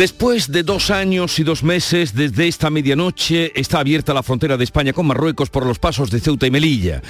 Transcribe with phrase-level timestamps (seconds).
[0.00, 4.64] Después de dos años y dos meses desde esta medianoche está abierta la frontera de
[4.64, 7.02] España con Marruecos por los pasos de Ceuta y Melilla.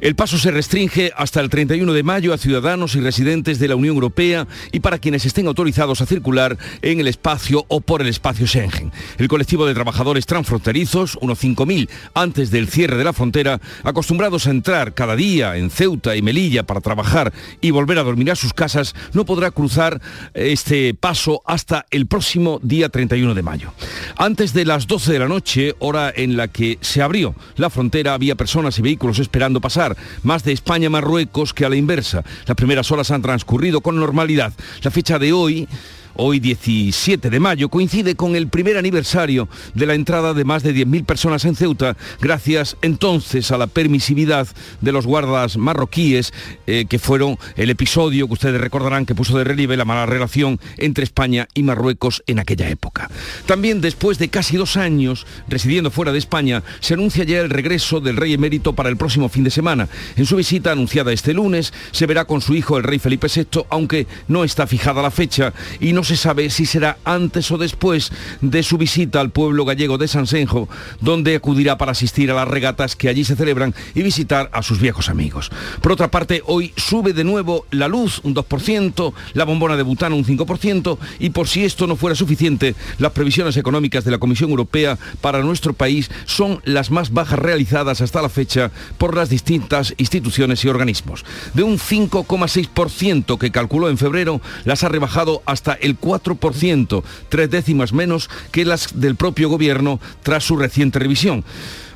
[0.00, 3.74] El paso se restringe hasta el 31 de mayo a ciudadanos y residentes de la
[3.74, 8.06] Unión Europea y para quienes estén autorizados a circular en el espacio o por el
[8.06, 8.92] espacio Schengen.
[9.18, 14.52] El colectivo de trabajadores transfronterizos, unos 5.000 antes del cierre de la frontera, acostumbrados a
[14.52, 18.52] entrar cada día en Ceuta y Melilla para trabajar y volver a dormir a sus
[18.52, 20.00] casas, no podrá cruzar
[20.32, 23.72] este paso hasta el próximo día 31 de mayo.
[24.16, 28.14] Antes de las 12 de la noche, hora en la que se abrió la frontera,
[28.14, 32.24] había personas y vehículos esperando pasar, más de España Marruecos que a la inversa.
[32.46, 34.52] Las primeras horas han transcurrido con normalidad.
[34.82, 35.68] La fecha de hoy
[36.16, 40.74] hoy 17 de mayo, coincide con el primer aniversario de la entrada de más de
[40.74, 44.48] 10.000 personas en Ceuta, gracias entonces a la permisividad
[44.80, 46.32] de los guardas marroquíes,
[46.66, 50.60] eh, que fueron el episodio que ustedes recordarán que puso de relieve la mala relación
[50.76, 53.10] entre España y Marruecos en aquella época.
[53.46, 58.00] También después de casi dos años residiendo fuera de España, se anuncia ya el regreso
[58.00, 59.88] del rey emérito para el próximo fin de semana.
[60.16, 63.64] En su visita anunciada este lunes, se verá con su hijo el rey Felipe VI,
[63.70, 68.12] aunque no está fijada la fecha y no se sabe si será antes o después
[68.40, 70.68] de su visita al pueblo gallego de Sansenjo,
[71.00, 74.80] donde acudirá para asistir a las regatas que allí se celebran y visitar a sus
[74.80, 75.50] viejos amigos.
[75.82, 80.16] Por otra parte, hoy sube de nuevo la luz un 2%, la bombona de butano
[80.16, 84.50] un 5% y por si esto no fuera suficiente, las previsiones económicas de la Comisión
[84.50, 89.94] Europea para nuestro país son las más bajas realizadas hasta la fecha por las distintas
[89.96, 91.24] instituciones y organismos.
[91.54, 97.92] De un 5,6% que calculó en febrero, las ha rebajado hasta el 4%, tres décimas
[97.92, 101.44] menos que las del propio gobierno tras su reciente revisión.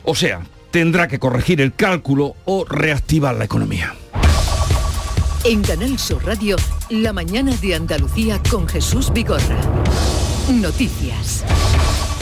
[0.04, 3.94] O sea, tendrá que corregir el cálculo o reactivar la economía.
[5.44, 6.56] En Canal Sur Radio,
[6.90, 9.58] la mañana de Andalucía con Jesús Vigorra.
[10.52, 11.44] Noticias.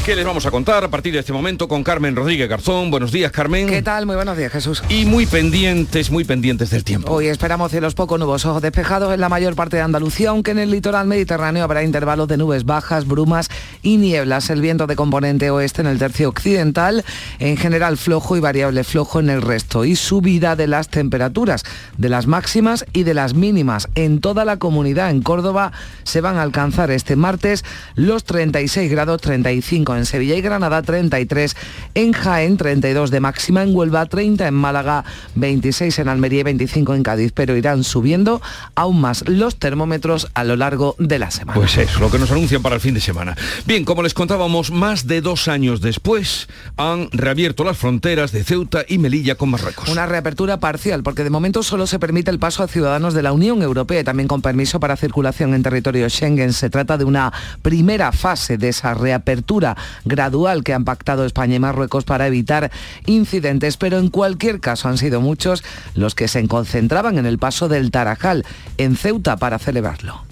[0.09, 2.91] ¿Qué les vamos a contar a partir de este momento con Carmen Rodríguez Garzón?
[2.91, 3.67] Buenos días, Carmen.
[3.67, 4.07] ¿Qué tal?
[4.07, 4.83] Muy buenos días, Jesús.
[4.89, 7.13] Y muy pendientes, muy pendientes del tiempo.
[7.13, 10.71] Hoy esperamos cielos poco nubosos despejados en la mayor parte de Andalucía, aunque en el
[10.71, 13.51] litoral mediterráneo habrá intervalos de nubes bajas, brumas
[13.83, 14.49] y nieblas.
[14.49, 17.05] El viento de componente oeste en el tercio occidental,
[17.39, 19.85] en general flojo y variable flojo en el resto.
[19.85, 21.65] Y subida de las temperaturas,
[21.99, 23.89] de las máximas y de las mínimas.
[23.95, 25.73] En toda la comunidad, en Córdoba,
[26.05, 27.63] se van a alcanzar este martes
[27.95, 31.57] los 36 grados 35 en Sevilla y Granada 33,
[31.95, 35.05] en Jaén 32 de máxima, en Huelva 30, en Málaga
[35.35, 38.41] 26, en Almería y 25 en Cádiz, pero irán subiendo
[38.75, 41.59] aún más los termómetros a lo largo de la semana.
[41.59, 43.37] Pues eso, lo que nos anuncian para el fin de semana.
[43.67, 48.85] Bien, como les contábamos, más de dos años después han reabierto las fronteras de Ceuta
[48.89, 49.89] y Melilla con Marruecos.
[49.89, 53.33] Una reapertura parcial, porque de momento solo se permite el paso a ciudadanos de la
[53.33, 56.53] Unión Europea y también con permiso para circulación en territorio Schengen.
[56.53, 57.33] Se trata de una
[57.63, 62.71] primera fase de esa reapertura gradual que han pactado España y Marruecos para evitar
[63.07, 67.69] incidentes, pero en cualquier caso han sido muchos los que se concentraban en el paso
[67.69, 68.45] del Tarajal
[68.77, 70.29] en Ceuta para celebrarlo.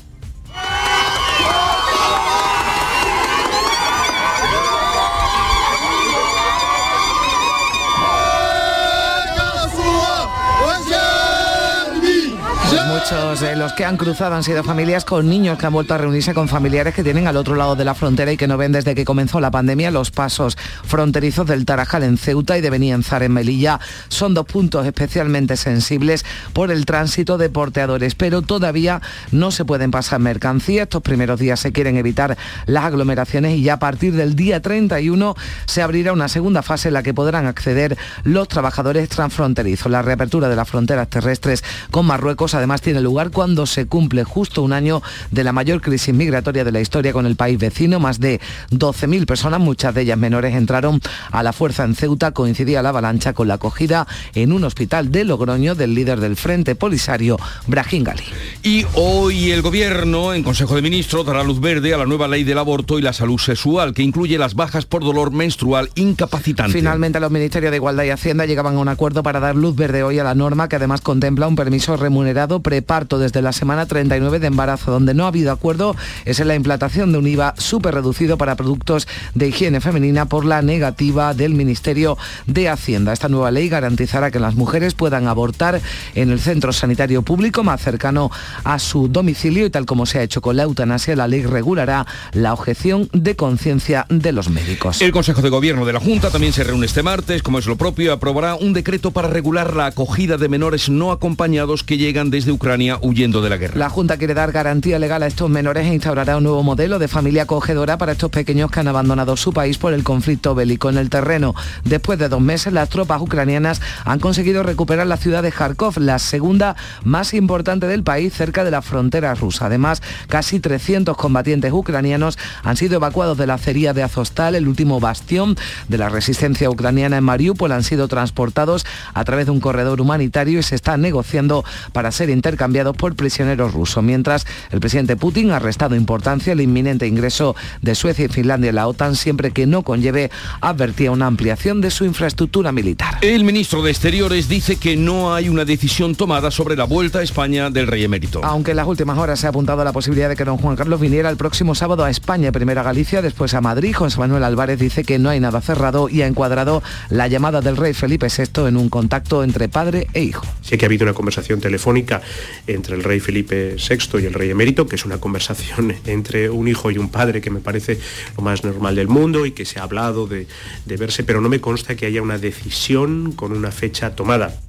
[12.97, 15.99] Muchos de los que han cruzado han sido familias con niños que han vuelto a
[15.99, 18.73] reunirse con familiares que tienen al otro lado de la frontera y que no ven
[18.73, 23.23] desde que comenzó la pandemia los pasos fronterizos del Tarajal en Ceuta y de Benienzar
[23.23, 23.81] en Melilla.
[24.09, 26.25] Son dos puntos especialmente sensibles
[26.55, 30.85] por el tránsito de porteadores, pero todavía no se pueden pasar mercancía.
[30.85, 35.37] Estos primeros días se quieren evitar las aglomeraciones y ya a partir del día 31
[35.67, 39.93] se abrirá una segunda fase en la que podrán acceder los trabajadores transfronterizos.
[39.93, 44.63] La reapertura de las fronteras terrestres con Marruecos además tiene lugar cuando se cumple justo
[44.63, 45.03] un año
[45.33, 47.99] de la mayor crisis migratoria de la historia con el país vecino.
[47.99, 48.41] Más de
[48.71, 51.01] 12.000 personas, muchas de ellas menores, entraron
[51.33, 52.31] a la fuerza en Ceuta.
[52.31, 54.07] Coincidía la avalancha con la acogida
[54.37, 58.23] en un hospital de Logroño del líder del Frente Polisario, Brahim Gali.
[58.63, 62.45] Y hoy el Gobierno, en Consejo de Ministros, dará luz verde a la nueva ley
[62.45, 66.73] del aborto y la salud sexual, que incluye las bajas por dolor menstrual incapacitante.
[66.73, 70.05] Finalmente, los Ministerios de Igualdad y Hacienda llegaban a un acuerdo para dar luz verde
[70.05, 73.87] hoy a la norma, que además contempla un permiso remunerado pre parto desde la semana
[73.87, 74.91] 39 de embarazo.
[74.91, 78.57] Donde no ha habido acuerdo es en la implantación de un IVA súper reducido para
[78.57, 83.13] productos de higiene femenina por la negativa del Ministerio de Hacienda.
[83.13, 85.81] Esta nueva ley garantizará que las mujeres puedan abortar
[86.15, 88.31] en el centro sanitario público más cercano
[88.65, 92.07] a su domicilio y tal como se ha hecho con la eutanasia, la ley regulará
[92.33, 95.01] la objeción de conciencia de los médicos.
[95.01, 97.77] El Consejo de Gobierno de la Junta también se reúne este martes, como es lo
[97.77, 102.53] propio, aprobará un decreto para regular la acogida de menores no acompañados que llegan desde
[102.53, 102.66] Ucrania
[103.01, 103.79] huyendo de la guerra.
[103.79, 107.07] La Junta quiere dar garantía legal a estos menores e instaurará un nuevo modelo de
[107.07, 110.99] familia acogedora para estos pequeños que han abandonado su país por el conflicto bélico en
[110.99, 111.55] el terreno.
[111.85, 116.19] Después de dos meses, las tropas ucranianas han conseguido recuperar la ciudad de Kharkov, la
[116.19, 116.75] segunda
[117.05, 119.67] más importante del país cerca de la frontera rusa.
[119.67, 124.99] Además, casi 300 combatientes ucranianos han sido evacuados de la acería de Azostal, el último
[124.99, 125.57] bastión
[125.89, 127.71] de la resistencia ucraniana en Mariupol.
[127.71, 128.85] Han sido transportados
[129.15, 132.56] a través de un corredor humanitario y se está negociando para ser intercambiados
[132.97, 134.03] por prisioneros rusos.
[134.03, 138.77] Mientras el presidente Putin ha restado importancia al inminente ingreso de Suecia y Finlandia en
[138.77, 140.31] la OTAN siempre que no conlleve,
[140.61, 143.19] advertía una ampliación de su infraestructura militar.
[143.21, 147.23] El ministro de Exteriores dice que no hay una decisión tomada sobre la vuelta a
[147.23, 148.41] España del rey emérito.
[148.45, 150.77] Aunque en las últimas horas se ha apuntado a la posibilidad de que don Juan
[150.77, 154.45] Carlos viniera el próximo sábado a España, primero a Galicia, después a Madrid, José Manuel
[154.45, 158.29] Álvarez dice que no hay nada cerrado y ha encuadrado la llamada del rey Felipe
[158.29, 160.45] VI en un contacto entre padre e hijo.
[160.63, 162.23] Sé que ha habido una conversación telefónica
[162.67, 166.69] entre el rey Felipe VI y el rey emérito, que es una conversación entre un
[166.69, 167.99] hijo y un padre que me parece
[168.37, 170.47] lo más normal del mundo y que se ha hablado de,
[170.85, 174.61] de verse, pero no me consta que haya una decisión con una fecha tomada.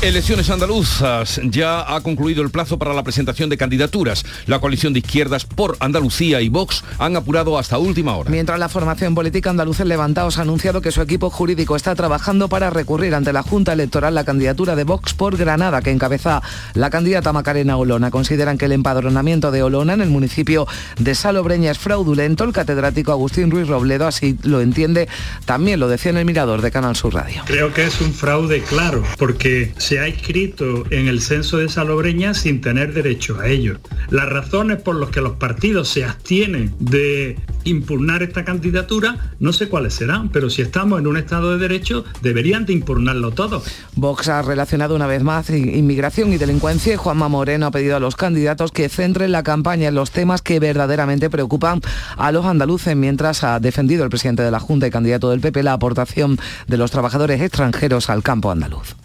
[0.00, 1.40] Elecciones andaluzas.
[1.44, 4.24] Ya ha concluido el plazo para la presentación de candidaturas.
[4.46, 8.30] La coalición de izquierdas por Andalucía y Vox han apurado hasta última hora.
[8.30, 12.70] Mientras la formación política andaluza Levantaos ha anunciado que su equipo jurídico está trabajando para
[12.70, 16.42] recurrir ante la Junta Electoral la candidatura de Vox por Granada, que encabeza
[16.74, 18.10] la candidata Macarena Olona.
[18.10, 20.66] Consideran que el empadronamiento de Olona en el municipio
[20.98, 22.44] de Salobreña es fraudulento.
[22.44, 25.08] El catedrático Agustín Ruiz Robledo así lo entiende.
[25.44, 27.42] También lo decía en el Mirador de Canal Sur Radio.
[27.46, 32.34] Creo que es un fraude claro, porque se ha inscrito en el censo de Salobreña
[32.34, 33.78] sin tener derecho a ello.
[34.10, 39.68] Las razones por las que los partidos se abstienen de impugnar esta candidatura, no sé
[39.68, 43.62] cuáles serán, pero si estamos en un Estado de Derecho, deberían de impugnarlo todo.
[43.94, 48.00] Vox ha relacionado una vez más inmigración y delincuencia y Juanma Moreno ha pedido a
[48.00, 51.80] los candidatos que centren la campaña en los temas que verdaderamente preocupan
[52.16, 55.62] a los andaluces, mientras ha defendido el presidente de la Junta y candidato del PP
[55.62, 59.01] la aportación de los trabajadores extranjeros al campo andaluz.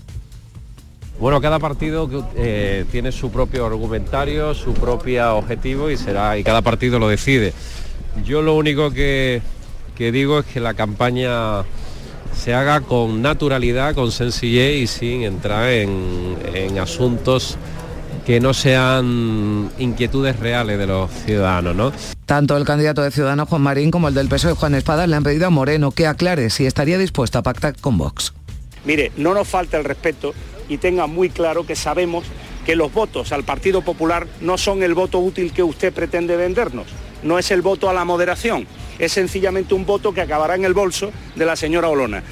[1.19, 6.61] Bueno, cada partido eh, tiene su propio argumentario, su propio objetivo y será y cada
[6.61, 7.53] partido lo decide.
[8.23, 9.41] Yo lo único que,
[9.95, 11.63] que digo es que la campaña
[12.35, 17.57] se haga con naturalidad, con sencillez y sin entrar en, en asuntos
[18.27, 21.93] que no sean inquietudes reales de los ciudadanos, ¿no?
[22.25, 25.23] Tanto el candidato de Ciudadanos Juan Marín como el del PSOE Juan Espada le han
[25.23, 28.33] pedido a Moreno que aclare si estaría dispuesto a pactar con Vox.
[28.85, 30.33] Mire, no nos falta el respeto
[30.69, 32.25] y tenga muy claro que sabemos
[32.65, 36.87] que los votos al Partido Popular no son el voto útil que usted pretende vendernos,
[37.23, 38.67] no es el voto a la moderación,
[38.99, 42.23] es sencillamente un voto que acabará en el bolso de la señora Olona.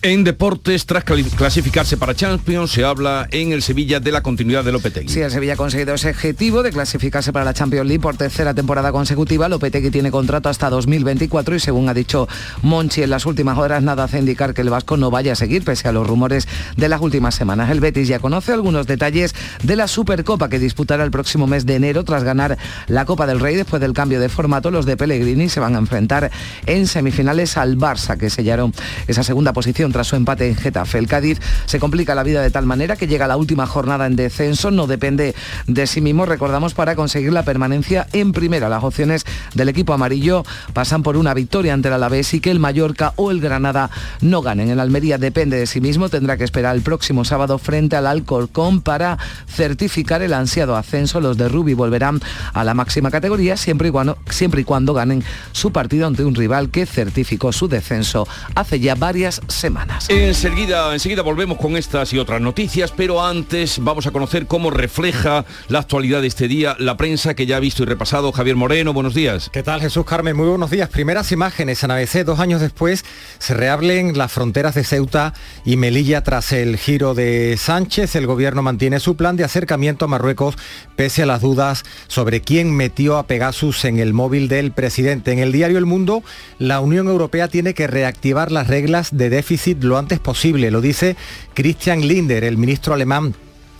[0.00, 4.70] En deportes, tras clasificarse para Champions, se habla en el Sevilla de la continuidad de
[4.70, 5.08] Lopetegui.
[5.08, 8.54] Sí, el Sevilla ha conseguido ese objetivo de clasificarse para la Champions League por tercera
[8.54, 9.48] temporada consecutiva.
[9.48, 12.28] Lopetegui tiene contrato hasta 2024 y según ha dicho
[12.62, 15.64] Monchi en las últimas horas, nada hace indicar que el Vasco no vaya a seguir,
[15.64, 16.46] pese a los rumores
[16.76, 17.68] de las últimas semanas.
[17.68, 19.34] El Betis ya conoce algunos detalles
[19.64, 23.40] de la Supercopa que disputará el próximo mes de enero tras ganar la Copa del
[23.40, 23.56] Rey.
[23.56, 26.30] Después del cambio de formato, los de Pellegrini se van a enfrentar
[26.66, 28.72] en semifinales al Barça, que sellaron
[29.08, 30.98] esa segunda posición tras su empate en Getafe.
[30.98, 34.06] El Cádiz se complica la vida de tal manera que llega a la última jornada
[34.06, 35.34] en descenso, no depende
[35.66, 38.68] de sí mismo, recordamos, para conseguir la permanencia en primera.
[38.68, 42.58] Las opciones del equipo amarillo pasan por una victoria ante el Alavés y que el
[42.58, 43.90] Mallorca o el Granada
[44.20, 44.70] no ganen.
[44.70, 48.80] El Almería depende de sí mismo, tendrá que esperar el próximo sábado frente al Alcorcón
[48.80, 49.18] para
[49.48, 51.20] certificar el ansiado ascenso.
[51.20, 52.20] Los de Rubi volverán
[52.52, 56.34] a la máxima categoría siempre y cuando, siempre y cuando ganen su partido ante un
[56.34, 59.40] rival que certificó su descenso hace ya varias
[59.78, 60.06] semanas.
[60.08, 65.44] Enseguida, enseguida volvemos con estas y otras noticias, pero antes vamos a conocer cómo refleja
[65.68, 68.32] la actualidad de este día la prensa que ya ha visto y repasado.
[68.32, 69.50] Javier Moreno, buenos días.
[69.52, 70.36] ¿Qué tal Jesús Carmen?
[70.36, 70.88] Muy buenos días.
[70.88, 73.04] Primeras imágenes en ABC, dos años después
[73.38, 78.16] se reablen las fronteras de Ceuta y Melilla tras el giro de Sánchez.
[78.16, 80.56] El gobierno mantiene su plan de acercamiento a Marruecos
[80.96, 85.32] pese a las dudas sobre quién metió a Pegasus en el móvil del presidente.
[85.32, 86.22] En el diario El Mundo,
[86.58, 91.16] la Unión Europea tiene que reactivar las reglas de déficit lo antes posible, lo dice
[91.54, 93.34] Christian Linder, el ministro alemán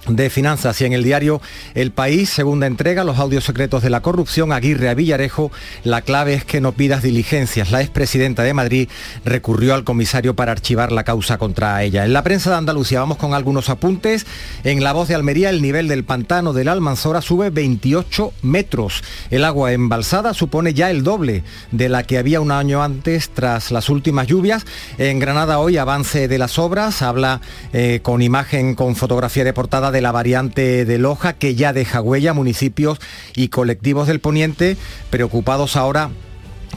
[0.08, 1.40] de Finanzas y en el diario
[1.74, 5.50] El País, segunda entrega, los audios secretos de la corrupción, Aguirre a Villarejo,
[5.84, 7.70] la clave es que no pidas diligencias.
[7.70, 8.88] La expresidenta de Madrid
[9.24, 12.04] recurrió al comisario para archivar la causa contra ella.
[12.04, 14.26] En la prensa de Andalucía vamos con algunos apuntes.
[14.64, 19.02] En la voz de Almería, el nivel del pantano de la Almanzora sube 28 metros.
[19.30, 23.70] El agua embalsada supone ya el doble de la que había un año antes tras
[23.70, 24.64] las últimas lluvias.
[24.98, 27.40] En Granada hoy avance de las obras, habla
[27.72, 31.72] eh, con imagen, con fotografía de portada de de la variante de Loja que ya
[31.72, 33.00] deja huella municipios
[33.34, 34.76] y colectivos del Poniente
[35.10, 36.10] preocupados ahora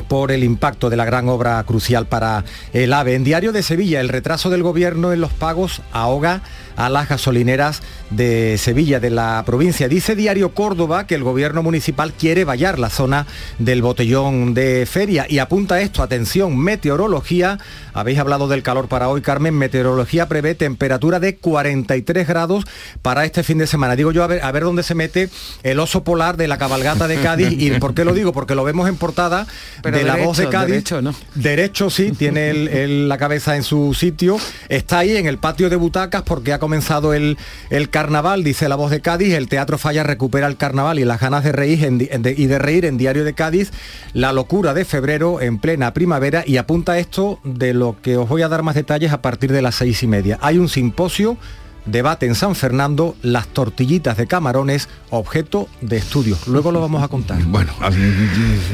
[0.08, 3.14] por el impacto de la gran obra crucial para el AVE.
[3.14, 6.42] En Diario de Sevilla, el retraso del gobierno en los pagos ahoga
[6.76, 9.88] a las gasolineras de Sevilla, de la provincia.
[9.88, 13.26] Dice Diario Córdoba que el gobierno municipal quiere vallar la zona
[13.60, 17.60] del botellón de feria y apunta esto, atención, meteorología,
[17.94, 22.66] habéis hablado del calor para hoy, Carmen, meteorología prevé temperatura de 43 grados
[23.02, 23.96] para este fin de semana.
[23.96, 25.30] Digo yo, a ver, a ver dónde se mete
[25.64, 28.34] el oso polar de la cabalgata de Cádiz y ¿por qué lo digo?
[28.34, 29.48] Porque lo vemos en portada
[29.84, 30.72] de la voz de Cádiz.
[30.72, 31.14] Derecho, ¿no?
[31.36, 34.38] derecho sí, tiene la cabeza en su sitio,
[34.70, 37.38] está ahí en el patio de butacas porque ha comenzado el,
[37.70, 41.20] el carnaval, dice la voz de Cádiz, el Teatro Falla recupera el carnaval y las
[41.20, 43.72] ganas de reír y de reír en Diario de Cádiz,
[44.14, 48.44] la locura de febrero en plena primavera y apunta esto de lo que os voy
[48.44, 50.38] a dar más detalles a partir de las seis y media.
[50.42, 51.38] Hay un simposio
[51.86, 56.38] debate en San Fernando las tortillitas de camarones objeto de estudio.
[56.48, 57.40] Luego lo vamos a contar.
[57.52, 57.74] Bueno,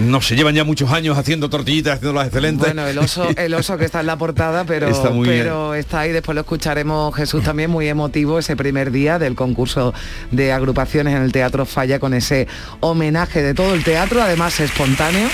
[0.02, 2.68] no se llevan ya muchos años haciendo tortillitas, haciéndolas excelentes.
[2.68, 6.12] Bueno, el oso, el oso que está en la portada, pero está, pero está ahí,
[6.12, 9.94] después lo escucharemos Jesús también muy emotivo ese primer día del concurso
[10.32, 12.48] de agrupaciones en el Teatro Falla con ese
[12.80, 15.28] homenaje de todo el teatro, además espontáneo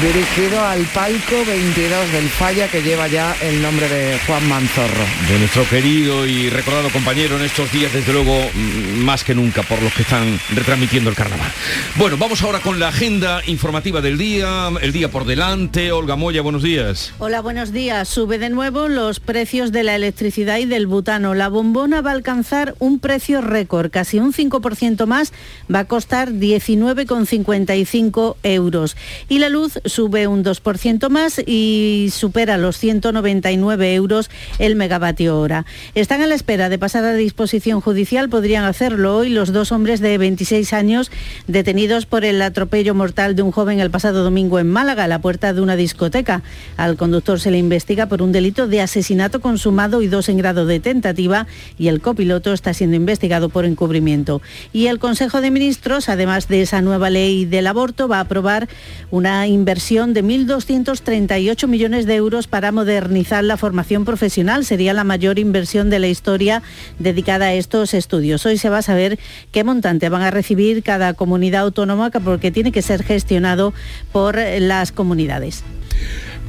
[0.00, 5.04] dirigido al palco 22 del Falla que lleva ya el nombre de Juan Manzorro.
[5.28, 9.64] De nuestro querido y recordado compañero en estos días, desde luego, mm, más que nunca,
[9.64, 11.50] por los que están retransmitiendo el carnaval.
[11.96, 15.90] Bueno, vamos ahora con la agenda informativa del día, el día por delante.
[15.90, 17.12] Olga Moya, buenos días.
[17.18, 18.08] Hola, buenos días.
[18.08, 21.34] Sube de nuevo los precios de la electricidad y del butano.
[21.34, 25.32] La bombona va a alcanzar un precio récord, casi un 5% más,
[25.74, 28.96] va a costar 19,55 euros.
[29.28, 35.66] Y la luz sube un 2% más y supera los 199 euros el megavatio hora.
[35.94, 40.00] Están a la espera de pasar a disposición judicial, podrían hacerlo hoy los dos hombres
[40.00, 41.10] de 26 años
[41.46, 45.20] detenidos por el atropello mortal de un joven el pasado domingo en Málaga, a la
[45.20, 46.42] puerta de una discoteca.
[46.76, 50.66] Al conductor se le investiga por un delito de asesinato consumado y dos en grado
[50.66, 51.46] de tentativa
[51.78, 54.42] y el copiloto está siendo investigado por encubrimiento.
[54.72, 58.68] Y el Consejo de Ministros, además de esa nueva ley del aborto, va a aprobar
[59.10, 64.64] una inversión de 1.238 millones de euros para modernizar la formación profesional.
[64.64, 66.62] Sería la mayor inversión de la historia
[66.98, 68.44] dedicada a estos estudios.
[68.44, 69.20] Hoy se va a saber
[69.52, 73.72] qué montante van a recibir cada comunidad autónoma porque tiene que ser gestionado
[74.10, 75.62] por las comunidades.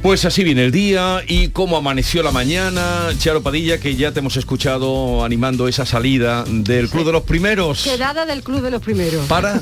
[0.02, 3.10] Pues así viene el día y cómo amaneció la mañana.
[3.18, 7.84] Charo Padilla, que ya te hemos escuchado animando esa salida del Club de los Primeros.
[7.84, 9.26] Quedada del Club de los Primeros.
[9.26, 9.60] ¿Para?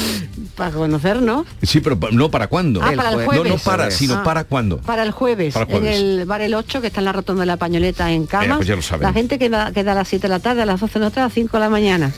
[0.56, 1.46] para conocernos.
[1.62, 2.80] Sí, pero no para cuándo.
[2.82, 3.44] Ah, para el jueves.
[3.44, 4.78] No, no para, sino ah, para cuándo.
[4.78, 7.58] Para el, jueves, en el bar El 8, que está en la rotonda de la
[7.58, 8.58] pañoleta en cama.
[8.62, 10.98] Eh, pues la gente queda, queda a las 7 de la tarde, a las 12
[10.98, 12.12] de a las 5 de la mañana.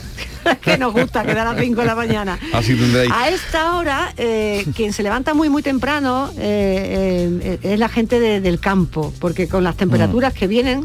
[0.63, 2.39] que nos gusta quedar a las 5 de la mañana.
[2.53, 2.77] Así
[3.13, 8.61] a esta hora, eh, quien se levanta muy muy temprano eh, es la gente del
[8.61, 10.37] campo, porque con las temperaturas mm.
[10.37, 10.85] que vienen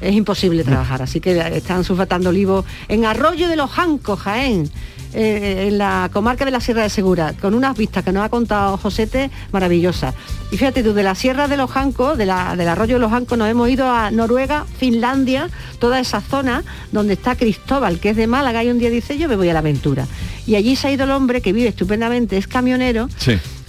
[0.00, 1.02] es imposible trabajar.
[1.02, 4.70] Así que están sulfatando olivo en Arroyo de los Jancos, Jaén.
[5.16, 8.28] Eh, en la comarca de la Sierra de Segura, con unas vistas que nos ha
[8.28, 10.12] contado Josete maravillosas.
[10.50, 13.12] Y fíjate tú, de la Sierra de los Jancos, de la, del arroyo de los
[13.12, 18.16] Jancos, nos hemos ido a Noruega, Finlandia, toda esa zona donde está Cristóbal, que es
[18.16, 20.04] de Málaga, y un día dice, yo me voy a la aventura.
[20.48, 23.08] Y allí se ha ido el hombre que vive estupendamente, es camionero.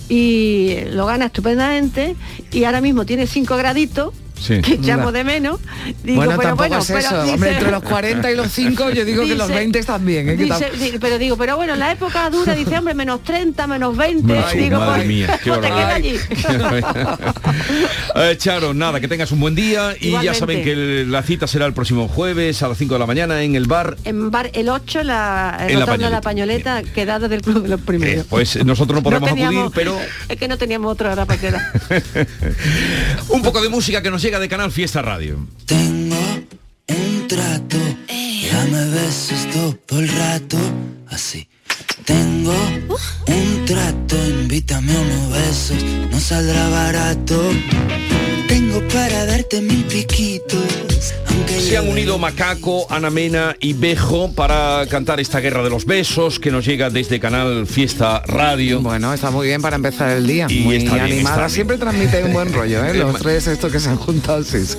[0.09, 2.15] y lo gana estupendamente
[2.51, 5.59] y ahora mismo tiene cinco graditos que echamos de menos.
[6.03, 7.23] Digo, bueno, pero bueno, es eso.
[7.23, 10.29] entre los 40 y los 5 yo digo que los 20 están bien.
[10.29, 10.49] ¿eh?
[10.99, 14.43] pero digo, pero bueno, en la época dura, dice, hombre, menos 30, menos 20.
[14.55, 16.15] digo, madre pues, mía, qué te allí.
[18.15, 21.65] eh, Charo, nada, que tengas un buen día y ya saben que la cita será
[21.65, 23.97] el próximo jueves a las 5 de la mañana en el bar.
[24.03, 27.81] En bar El 8, la, en la pañoleta, la pañoleta quedado del Club de los
[27.81, 28.25] Primeros.
[28.25, 29.97] Eh, pues nosotros no podemos acudir, pero...
[30.29, 31.61] Es que no teníamos otra hora para quedar.
[33.29, 35.37] un poco de música que nos llega de Canal Fiesta Radio.
[35.67, 36.17] Tengo
[36.87, 37.77] un trato,
[38.51, 40.57] dame besos todo el rato,
[41.09, 41.47] así.
[42.05, 42.55] Tengo
[43.27, 47.51] un trato, invítame a unos besos, no saldrá barato.
[48.47, 51.13] Tengo para darte mil piquitos.
[51.27, 55.85] Aunque Se han unido Macaco, Ana Mena y Bejo para cantar esta guerra de los
[55.85, 58.81] besos que nos llega desde Canal Fiesta Radio.
[58.81, 60.47] Bueno, está muy bien para empezar el día.
[60.49, 61.37] Y muy está bien, está animada.
[61.37, 61.49] bien.
[61.49, 62.93] Siempre transmite un buen rollo, ¿eh?
[62.97, 64.65] Los tres estos que se han juntado, sí.
[64.65, 64.77] sí.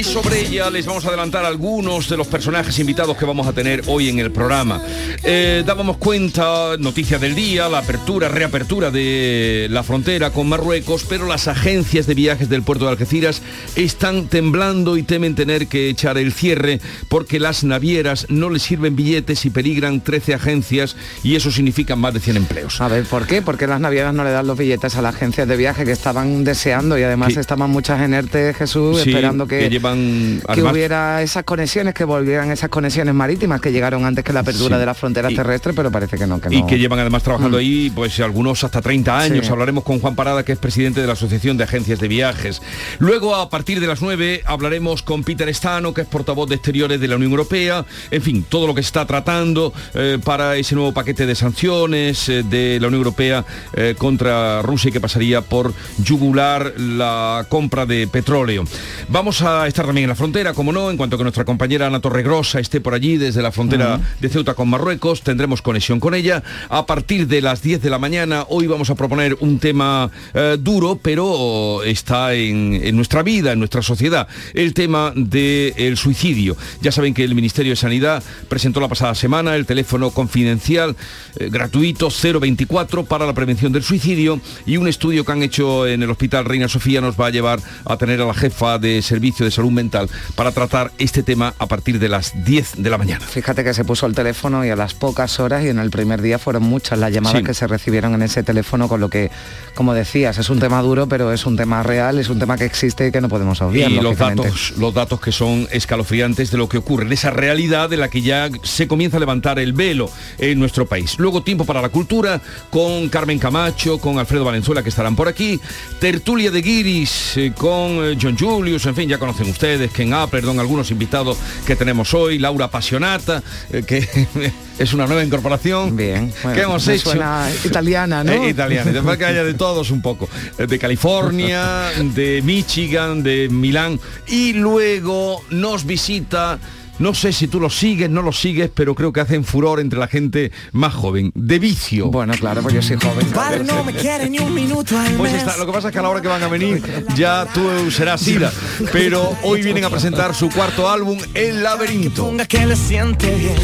[0.00, 3.52] Y sobre ella les vamos a adelantar algunos de los personajes invitados que vamos a
[3.52, 4.80] tener hoy en el programa.
[5.22, 11.26] Eh, dábamos cuenta, noticia del día, la apertura, reapertura de la frontera con Marruecos, pero
[11.26, 13.42] las agencias de viajes del puerto de Algeciras
[13.76, 16.80] están temblando y temen tener que echar el cierre
[17.10, 22.14] porque las navieras no les sirven billetes y peligran 13 agencias y eso significa más
[22.14, 22.80] de 100 empleos.
[22.80, 23.42] A ver, ¿por qué?
[23.42, 26.42] Porque las navieras no le dan los billetes a las agencias de viaje que estaban
[26.42, 31.44] deseando y además Que- estaban muchas en ERTE, Jesús, Sí, esperando que, que hubiera esas
[31.44, 34.80] conexiones, que volvieran esas conexiones marítimas que llegaron antes que la apertura Sí.
[34.80, 36.66] de las fronteras Y- terrestres, pero parece que no, que y no.
[36.66, 37.60] que llevan además trabajando Mm.
[37.60, 39.46] ahí pues algunos hasta 30 años.
[39.46, 39.52] Sí.
[39.52, 42.62] Hablaremos con Juan Parada, que es presidente de la Asociación de Agencias de Viajes.
[42.98, 47.00] Luego, a partir de las 9, hablaremos con Peter Stano, que es portavoz de Exteriores
[47.00, 47.84] de la Unión Europea.
[48.10, 52.28] En fin, todo lo que se está tratando eh, para ese nuevo paquete de sanciones
[52.28, 53.44] eh, de la Unión Europea
[53.74, 58.64] eh, contra Rusia y que pasaría por yugular la compra de petróleo.
[59.08, 62.00] Vamos a estar también en la frontera, como no, en cuanto que nuestra compañera Ana
[62.00, 66.42] Torregrosa esté por allí desde la frontera de Ceuta con Marruecos, tendremos conexión con ella.
[66.68, 70.56] A partir de las 10 de la mañana, hoy vamos a proponer un tema eh,
[70.58, 76.56] duro, pero está en, en nuestra vida, en nuestra sociedad, el tema del suicidio.
[76.80, 80.96] Ya saben que el Ministerio de Sanidad presentó la pasada semana el teléfono confidencial
[81.38, 86.02] eh, gratuito 024 para la prevención del suicidio y un estudio que han hecho en
[86.02, 89.44] el Hospital Reina Sofía nos va a llevar a tener a la jefa de Servicio
[89.44, 93.24] de Salud Mental para tratar este tema a partir de las 10 de la mañana.
[93.26, 96.22] Fíjate que se puso el teléfono y a las pocas horas y en el primer
[96.22, 97.44] día fueron muchas las llamadas Sí.
[97.44, 99.30] que se recibieron en ese teléfono, con lo que,
[99.74, 102.64] como decías, es un tema duro, pero es un tema real, es un tema que
[102.64, 103.90] existe y que no podemos obviar.
[103.90, 107.88] y los datos, los datos que son escalofriantes de lo que ocurre, de esa realidad
[107.88, 111.16] de la que ya se comienza a levantar el velo en nuestro país.
[111.18, 115.60] Luego tiempo para la cultura con Carmen Camacho, con Alfredo Valenzuela que estarán por aquí,
[116.00, 120.58] tertulia de Guiris eh, con eh, John Julius, en fin, ya conocen ustedes, Ken Perdón,
[120.58, 121.36] algunos invitados
[121.66, 124.08] que tenemos hoy, Laura Apasionata, eh, que
[124.78, 127.10] es una nueva incorporación Bien, bueno, que hemos hecho.
[127.10, 128.32] suena italiana, ¿no?
[128.32, 130.28] Eh, italiana, después que haya de todos un poco.
[130.58, 134.00] Eh, De California, de Michigan, de Milán.
[134.26, 136.58] Y luego nos visita.
[137.00, 139.98] No sé si tú lo sigues, no lo sigues, pero creo que hacen furor entre
[139.98, 141.32] la gente más joven.
[141.34, 142.08] De vicio.
[142.08, 143.26] Bueno, claro, pues yo soy joven.
[143.28, 145.98] Padre no me quiere ni un minuto al Pues está, lo que pasa es que
[145.98, 146.82] a la hora que van a venir
[147.16, 148.52] ya tú serás ida.
[148.92, 152.26] Pero hoy vienen a presentar su cuarto álbum, El Laberinto.
[152.26, 153.56] Ponga que le siente bien.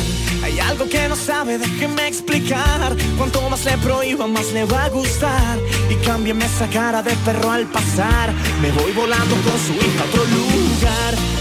[0.42, 2.96] Hay algo que no sabe, déjeme explicar.
[3.18, 5.58] Cuanto más le prohíba, más le va a gustar.
[5.90, 8.32] Y cámbiame esa cara de perro al pasar.
[8.62, 11.35] Me voy volando con su hija a otro lugar.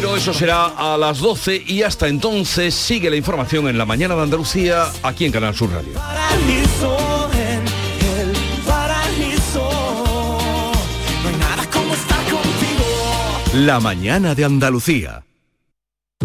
[0.00, 4.14] Pero eso será a las 12 y hasta entonces sigue la información en la mañana
[4.16, 5.92] de Andalucía aquí en Canal Sur Radio.
[13.52, 15.26] La mañana de Andalucía.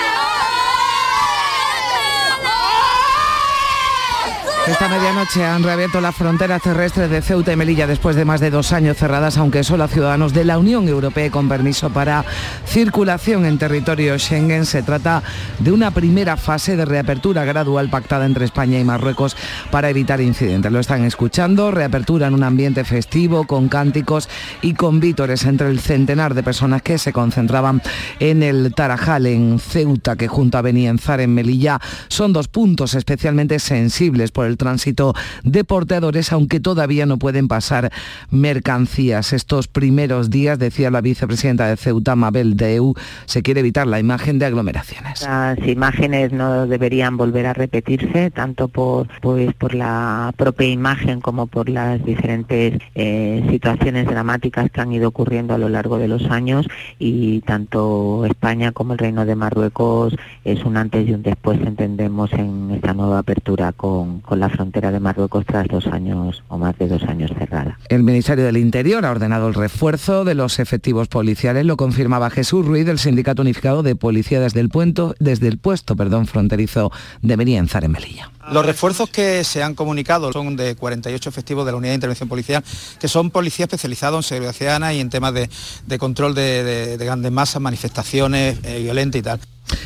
[4.67, 8.49] Esta medianoche han reabierto las fronteras terrestres de Ceuta y Melilla después de más de
[8.49, 12.25] dos años cerradas, aunque solo a ciudadanos de la Unión Europea con permiso para
[12.65, 14.65] circulación en territorio Schengen.
[14.65, 15.23] Se trata
[15.59, 19.37] de una primera fase de reapertura gradual pactada entre España y Marruecos
[19.71, 20.69] para evitar incidentes.
[20.69, 24.27] Lo están escuchando, reapertura en un ambiente festivo, con cánticos
[24.61, 27.81] y con vítores entre el centenar de personas que se concentraban
[28.19, 33.59] en el Tarajal, en Ceuta, que junto a Benienzar en Melilla son dos puntos especialmente
[33.59, 37.91] sensibles por el tránsito de porteadores, aunque todavía no pueden pasar
[38.29, 39.33] mercancías.
[39.33, 42.93] Estos primeros días, decía la vicepresidenta de Ceuta, Mabel Deu,
[43.25, 45.21] se quiere evitar la imagen de aglomeraciones.
[45.21, 51.47] Las imágenes no deberían volver a repetirse, tanto por, pues, por la propia imagen como
[51.47, 56.25] por las diferentes eh, situaciones dramáticas que han ido ocurriendo a lo largo de los
[56.25, 56.67] años
[56.99, 62.31] y tanto España como el Reino de Marruecos es un antes y un después, entendemos,
[62.33, 66.77] en esta nueva apertura con, con la frontera de Marruecos tras dos años o más
[66.77, 67.77] de dos años cerrada.
[67.89, 72.65] El Ministerio del Interior ha ordenado el refuerzo de los efectivos policiales, lo confirmaba Jesús
[72.65, 77.37] Ruiz del Sindicato Unificado de Policía desde el, puento, desde el puesto perdón, fronterizo de
[77.37, 78.31] Merienzar en Melilla.
[78.51, 82.29] Los refuerzos que se han comunicado son de 48 efectivos de la Unidad de Intervención
[82.29, 82.63] Policial,
[82.99, 85.49] que son policías especializados en seguridad ciudadana y en temas de,
[85.85, 89.39] de control de, de, de, grandes masas, manifestaciones eh, violentas y tal.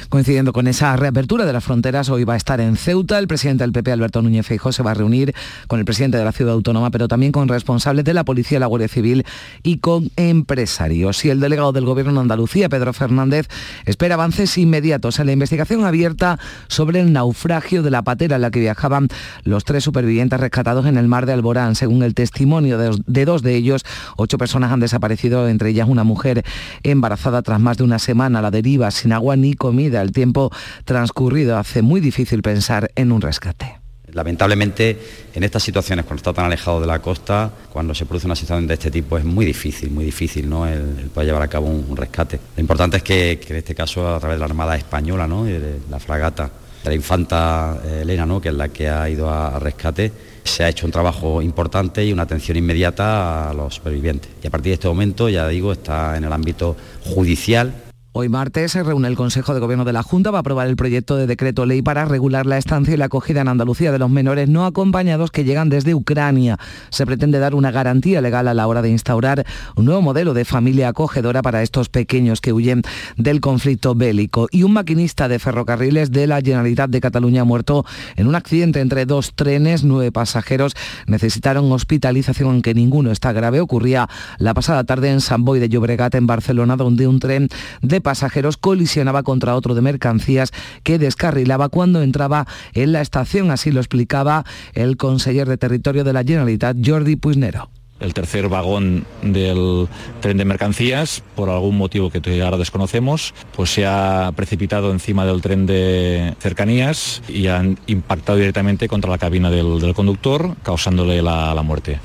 [0.10, 3.18] Coincidiendo con esa reapertura de las fronteras, hoy va a estar en Ceuta.
[3.18, 5.34] El presidente del PP, Alberto Núñez Feijóo, se va a reunir
[5.68, 8.66] con el presidente de la ciudad autónoma, pero también con responsables de la Policía, la
[8.66, 9.26] Guardia Civil
[9.64, 11.24] y con empresarios.
[11.26, 13.48] Y el delegado del Gobierno de Andalucía, Pedro Fernández,
[13.86, 18.52] espera avances inmediatos en la investigación abierta sobre el naufragio de la patera en la
[18.52, 19.08] que viajaban
[19.44, 21.76] los tres supervivientes rescatados en el mar de Alborán.
[21.76, 23.84] Según el testimonio de, dos de ellos,
[24.18, 26.44] ocho personas han desaparecido, entre ellas una mujer
[26.84, 30.52] embarazada tras más de una semana la deriva, sin agua ni El tiempo
[30.86, 33.80] transcurrido hace muy difícil pensar en un rescate.
[34.12, 34.98] Lamentablemente,
[35.34, 38.68] en estas situaciones, cuando está tan alejado de la costa, cuando se produce una situación
[38.68, 40.68] de este tipo, es muy difícil, muy difícil ¿no?
[40.68, 42.40] el, poder llevar a cabo un, rescate.
[42.58, 45.48] Lo importante es que, en este caso, a través de la Armada Española, ¿no?
[45.48, 46.52] y de la fragata,
[46.84, 48.42] de la infanta Elena, ¿no?
[48.42, 50.12] que es la que ha ido a, a rescate,
[50.44, 54.30] se ha hecho un trabajo importante y una atención inmediata a los supervivientes.
[54.44, 58.74] Y a partir de este momento, ya digo, está en el ámbito judicial Hoy martes
[58.74, 61.66] se reúne el Consejo de Gobierno de la Junta para aprobar el proyecto de decreto
[61.66, 65.32] ley para regular la estancia y la acogida en Andalucía de los menores no acompañados
[65.32, 66.58] que llegan desde Ucrania.
[66.90, 69.46] Se pretende dar una garantía legal a la hora de instaurar
[69.78, 72.82] un nuevo modelo de familia acogedora para estos pequeños que huyen
[73.16, 74.50] del conflicto bélico.
[74.52, 77.86] Y un maquinista de ferrocarriles de la Generalitat de Cataluña muerto
[78.18, 79.86] en un accidente entre dos trenes.
[79.86, 80.74] Nueve pasajeros
[81.08, 83.62] necesitaron hospitalización aunque ninguno está grave.
[83.62, 87.48] Ocurría la pasada tarde en San Boy de Llobregat, en Barcelona, donde un tren
[87.82, 90.52] de pasajeros colisionaba contra otro de mercancías
[90.84, 93.52] que descarrilaba cuando entraba en la estación.
[93.52, 97.70] Así lo explicaba el conseller de Territorio de la Generalitat, Jordi Puisnero
[98.02, 99.88] el tercer vagón del
[100.20, 105.42] tren de mercancías, por algún motivo que ahora desconocemos, pues se ha precipitado encima del
[105.42, 112.00] tren de cercanías y han impactado directamente contra la cabina del, conductor, causándole la muerte.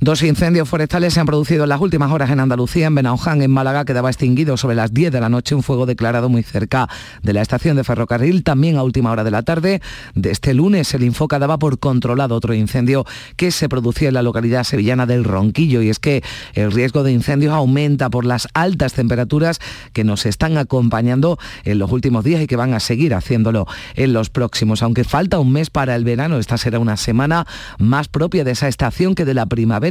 [0.00, 3.50] Dos incendios forestales se han producido en las últimas horas en Andalucía, en Benaoján, en
[3.50, 6.88] Málaga, quedaba extinguido sobre las 10 de la noche un fuego declarado muy cerca
[7.24, 8.44] de la estación de ferrocarril.
[8.44, 9.82] También a última hora de la tarde
[10.14, 14.22] de este lunes el Infoca daba por controlado otro incendio que se producía en la
[14.22, 15.82] localidad sevillana del Ronquillo.
[15.82, 16.22] Y es que
[16.54, 19.58] el riesgo de incendios aumenta por las altas temperaturas
[19.92, 24.12] que nos están acompañando en los últimos días y que van a seguir haciéndolo en
[24.12, 24.80] los próximos.
[24.84, 28.68] Aunque falta un mes para el verano, esta será una semana más propia de esa
[28.68, 29.87] estación que de la primavera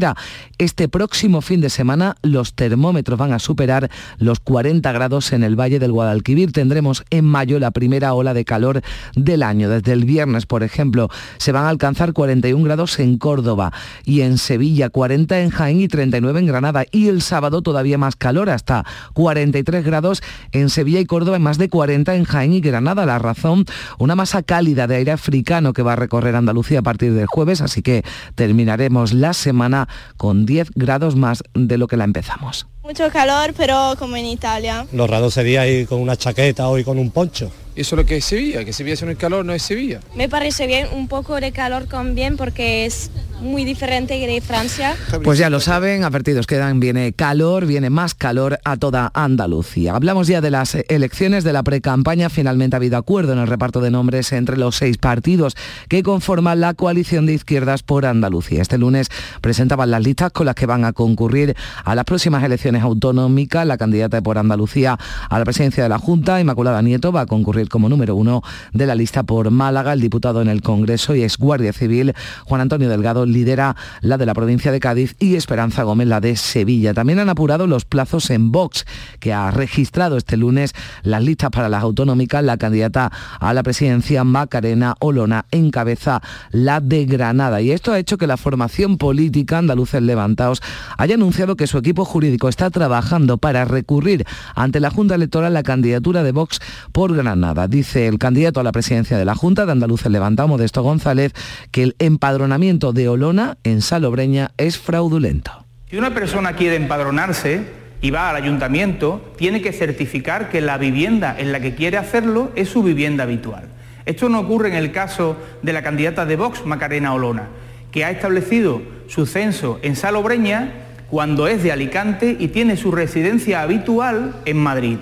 [0.57, 5.59] este próximo fin de semana los termómetros van a superar los 40 grados en el
[5.59, 6.51] Valle del Guadalquivir.
[6.51, 8.81] Tendremos en mayo la primera ola de calor
[9.15, 9.69] del año.
[9.69, 13.71] Desde el viernes, por ejemplo, se van a alcanzar 41 grados en Córdoba
[14.03, 16.85] y en Sevilla, 40 en Jaén y 39 en Granada.
[16.91, 21.57] Y el sábado todavía más calor, hasta 43 grados en Sevilla y Córdoba y más
[21.57, 23.05] de 40 en Jaén y Granada.
[23.05, 23.65] La razón,
[23.97, 27.61] una masa cálida de aire africano que va a recorrer Andalucía a partir del jueves,
[27.61, 28.03] así que
[28.35, 29.86] terminaremos la semana
[30.17, 32.67] con 10 grados más de lo que la empezamos.
[32.83, 34.85] Mucho calor, pero como en Italia.
[34.93, 38.05] Lo raro sería ir con una chaqueta o ir con un poncho, eso es lo
[38.05, 39.99] que es Sevilla, que Sevilla sin el calor no es Sevilla.
[40.15, 44.95] Me parece bien un poco de calor con bien porque es muy diferente de Francia.
[45.23, 49.95] Pues ya lo saben, advertidos quedan, viene calor, viene más calor a toda Andalucía.
[49.95, 53.79] Hablamos ya de las elecciones de la pre-campaña, finalmente ha habido acuerdo en el reparto
[53.81, 55.55] de nombres entre los seis partidos
[55.87, 58.61] que conforman la coalición de izquierdas por Andalucía.
[58.61, 59.09] Este lunes
[59.41, 63.65] presentaban las listas con las que van a concurrir a las próximas elecciones autonómicas.
[63.67, 64.97] La candidata por Andalucía
[65.29, 68.41] a la presidencia de la Junta, Inmaculada Nieto, va a concurrir como número uno
[68.73, 69.93] de la lista por Málaga.
[69.93, 72.13] El diputado en el Congreso y ex guardia civil,
[72.45, 76.35] Juan Antonio Delgado, lidera la de la provincia de Cádiz y Esperanza Gómez la de
[76.35, 76.93] Sevilla.
[76.93, 78.85] También han apurado los plazos en Vox,
[79.19, 82.43] que ha registrado este lunes las listas para las autonómicas.
[82.43, 87.61] La candidata a la presidencia, Macarena Olona, encabeza la de Granada.
[87.61, 90.61] Y esto ha hecho que la formación política Andaluces Levantaos
[90.97, 94.25] haya anunciado que su equipo jurídico está trabajando para recurrir
[94.55, 96.59] ante la Junta Electoral la candidatura de Vox
[96.91, 97.56] por Granada.
[97.65, 101.33] Dice el candidato a la presidencia de la Junta de Andaluces Levantaos, Modesto González,
[101.71, 105.65] que el empadronamiento de Olona en Salobreña es fraudulento.
[105.89, 107.63] Si una persona quiere empadronarse
[108.01, 112.51] y va al ayuntamiento, tiene que certificar que la vivienda en la que quiere hacerlo
[112.55, 113.69] es su vivienda habitual.
[114.05, 117.47] Esto no ocurre en el caso de la candidata de Vox, Macarena Olona,
[117.91, 120.71] que ha establecido su censo en Salobreña
[121.09, 124.97] cuando es de Alicante y tiene su residencia habitual en Madrid.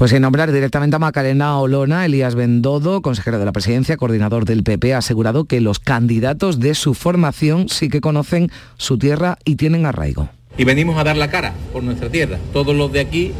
[0.00, 4.62] Pues sin nombrar directamente a Macarena Olona, Elías Bendodo, consejero de la presidencia, coordinador del
[4.62, 9.56] PP, ha asegurado que los candidatos de su formación sí que conocen su tierra y
[9.56, 10.30] tienen arraigo.
[10.56, 12.38] Y venimos a dar la cara por nuestra tierra.
[12.54, 13.32] Todos los de aquí,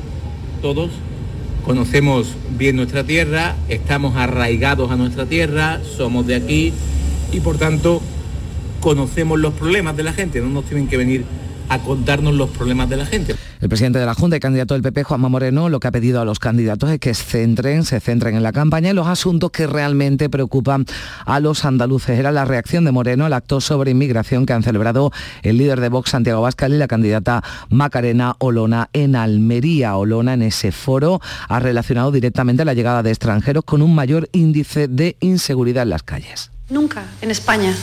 [0.61, 0.91] todos
[1.65, 6.75] conocemos bien nuestra tierra, estamos arraigados a nuestra tierra, somos de aquí
[7.33, 8.03] y por tanto
[8.81, 11.25] conocemos los problemas de la gente, no nos tienen que venir
[11.71, 13.37] a contarnos los problemas de la gente.
[13.61, 16.21] El presidente de la Junta y candidato del PP, Juanma Moreno, lo que ha pedido
[16.21, 19.53] a los candidatos es que se centren, se centren en la campaña y los asuntos
[19.53, 20.85] que realmente preocupan
[21.25, 22.19] a los andaluces.
[22.19, 25.89] Era la reacción de Moreno al acto sobre inmigración que han celebrado el líder de
[25.89, 29.97] Vox, Santiago Bascal, y la candidata Macarena Olona en Almería.
[29.97, 34.89] Olona en ese foro ha relacionado directamente la llegada de extranjeros con un mayor índice
[34.89, 36.51] de inseguridad en las calles.
[36.69, 37.75] Nunca en España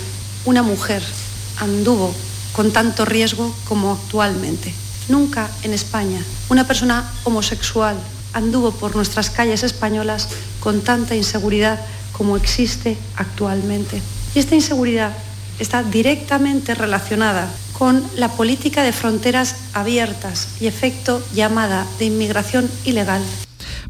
[0.45, 1.02] una mujer
[1.60, 2.13] anduvo
[2.58, 4.74] con tanto riesgo como actualmente.
[5.10, 7.96] Nunca en España una persona homosexual
[8.34, 10.28] anduvo por nuestras calles españolas
[10.60, 11.80] con tanta inseguridad
[12.12, 14.02] como existe actualmente.
[14.34, 15.13] Y esta inseguridad
[15.60, 23.22] está directamente relacionada con la política de fronteras abiertas y efecto llamada de inmigración ilegal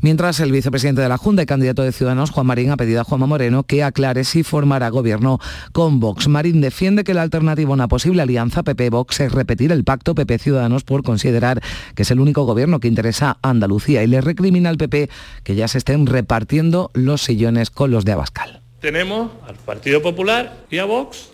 [0.01, 3.03] Mientras el vicepresidente de la Junta y candidato de Ciudadanos, Juan Marín, ha pedido a
[3.03, 5.39] Juanma Moreno que aclare si formará gobierno
[5.71, 6.27] con Vox.
[6.27, 10.83] Marín defiende que la alternativa a una posible alianza PP-Vox es repetir el pacto PP-Ciudadanos
[10.83, 11.61] por considerar
[11.95, 15.09] que es el único gobierno que interesa a Andalucía y le recrimina al PP
[15.43, 18.61] que ya se estén repartiendo los sillones con los de Abascal.
[18.79, 21.29] Tenemos al Partido Popular y a Vox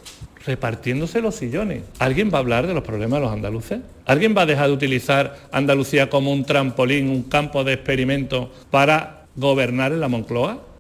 [0.46, 1.84] repartiéndose los sillones.
[2.00, 3.80] ¿Alguien va a hablar de los problemas de los andaluces?
[4.06, 9.26] ¿Alguien va a dejar de utilizar Andalucía como un trampolín, un campo de experimento para
[9.36, 10.73] gobernar en la Moncloa?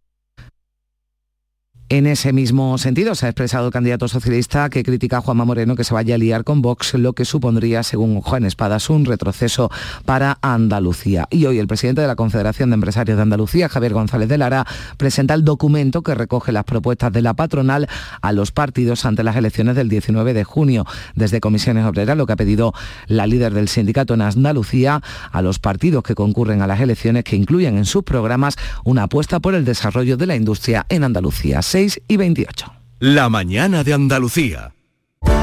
[1.94, 5.76] En ese mismo sentido, se ha expresado el candidato socialista que critica a Juanma Moreno
[5.76, 9.70] que se vaya a liar con Vox, lo que supondría, según Juan Espadas, un retroceso
[10.04, 11.28] para Andalucía.
[11.30, 14.66] Y hoy el presidente de la Confederación de Empresarios de Andalucía, Javier González de Lara,
[14.98, 17.88] presenta el documento que recoge las propuestas de la patronal
[18.24, 20.88] a los partidos ante las elecciones del 19 de junio.
[21.14, 22.74] Desde Comisiones Obreras, lo que ha pedido
[23.06, 27.36] la líder del sindicato en Andalucía a los partidos que concurren a las elecciones que
[27.36, 31.62] incluyan en sus programas una apuesta por el desarrollo de la industria en Andalucía
[32.08, 32.74] y 28.
[33.00, 34.74] La mañana de Andalucía.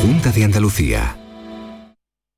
[0.00, 1.19] Junta de Andalucía.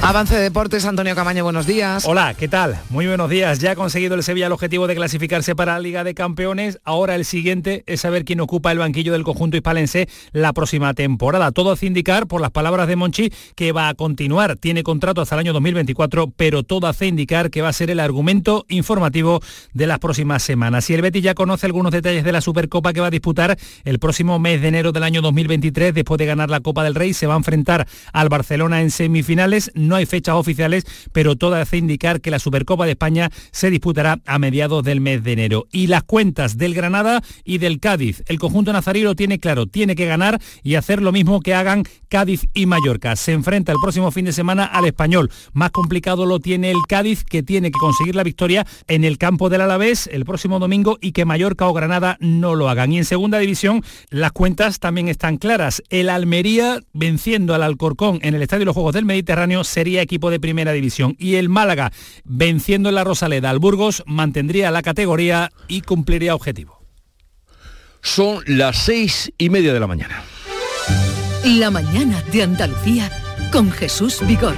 [0.00, 2.04] Avance de Deportes, Antonio Camaño, buenos días.
[2.06, 2.78] Hola, ¿qué tal?
[2.88, 3.58] Muy buenos días.
[3.58, 6.78] Ya ha conseguido el Sevilla el objetivo de clasificarse para la Liga de Campeones.
[6.84, 11.50] Ahora el siguiente es saber quién ocupa el banquillo del conjunto hispalense la próxima temporada.
[11.50, 14.56] Todo hace indicar, por las palabras de Monchi, que va a continuar.
[14.56, 17.98] Tiene contrato hasta el año 2024, pero todo hace indicar que va a ser el
[17.98, 19.40] argumento informativo
[19.74, 20.88] de las próximas semanas.
[20.90, 23.98] Y el Betis ya conoce algunos detalles de la Supercopa que va a disputar el
[23.98, 25.92] próximo mes de enero del año 2023.
[25.92, 29.72] Después de ganar la Copa del Rey, se va a enfrentar al Barcelona en semifinales
[29.88, 34.20] no hay fechas oficiales, pero todo hace indicar que la Supercopa de España se disputará
[34.26, 35.66] a mediados del mes de enero.
[35.72, 38.22] Y las cuentas del Granada y del Cádiz.
[38.26, 41.84] El conjunto nazarí lo tiene claro, tiene que ganar y hacer lo mismo que hagan
[42.08, 43.16] Cádiz y Mallorca.
[43.16, 45.30] Se enfrenta el próximo fin de semana al español.
[45.52, 49.48] Más complicado lo tiene el Cádiz, que tiene que conseguir la victoria en el campo
[49.48, 52.92] del Alavés el próximo domingo y que Mallorca o Granada no lo hagan.
[52.92, 55.82] Y en segunda división, las cuentas también están claras.
[55.88, 60.28] El Almería, venciendo al Alcorcón en el Estadio de los Juegos del Mediterráneo, sería equipo
[60.30, 61.14] de primera división.
[61.20, 61.92] Y el Málaga,
[62.24, 66.82] venciendo en la Rosaleda al Burgos, mantendría la categoría y cumpliría objetivo.
[68.02, 70.24] Son las seis y media de la mañana.
[71.44, 73.08] La mañana de Andalucía
[73.52, 74.56] con Jesús Vigorra.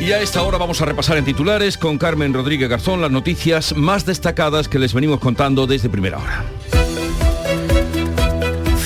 [0.00, 3.74] Y a esta hora vamos a repasar en titulares con Carmen Rodríguez Garzón las noticias
[3.74, 6.44] más destacadas que les venimos contando desde primera hora.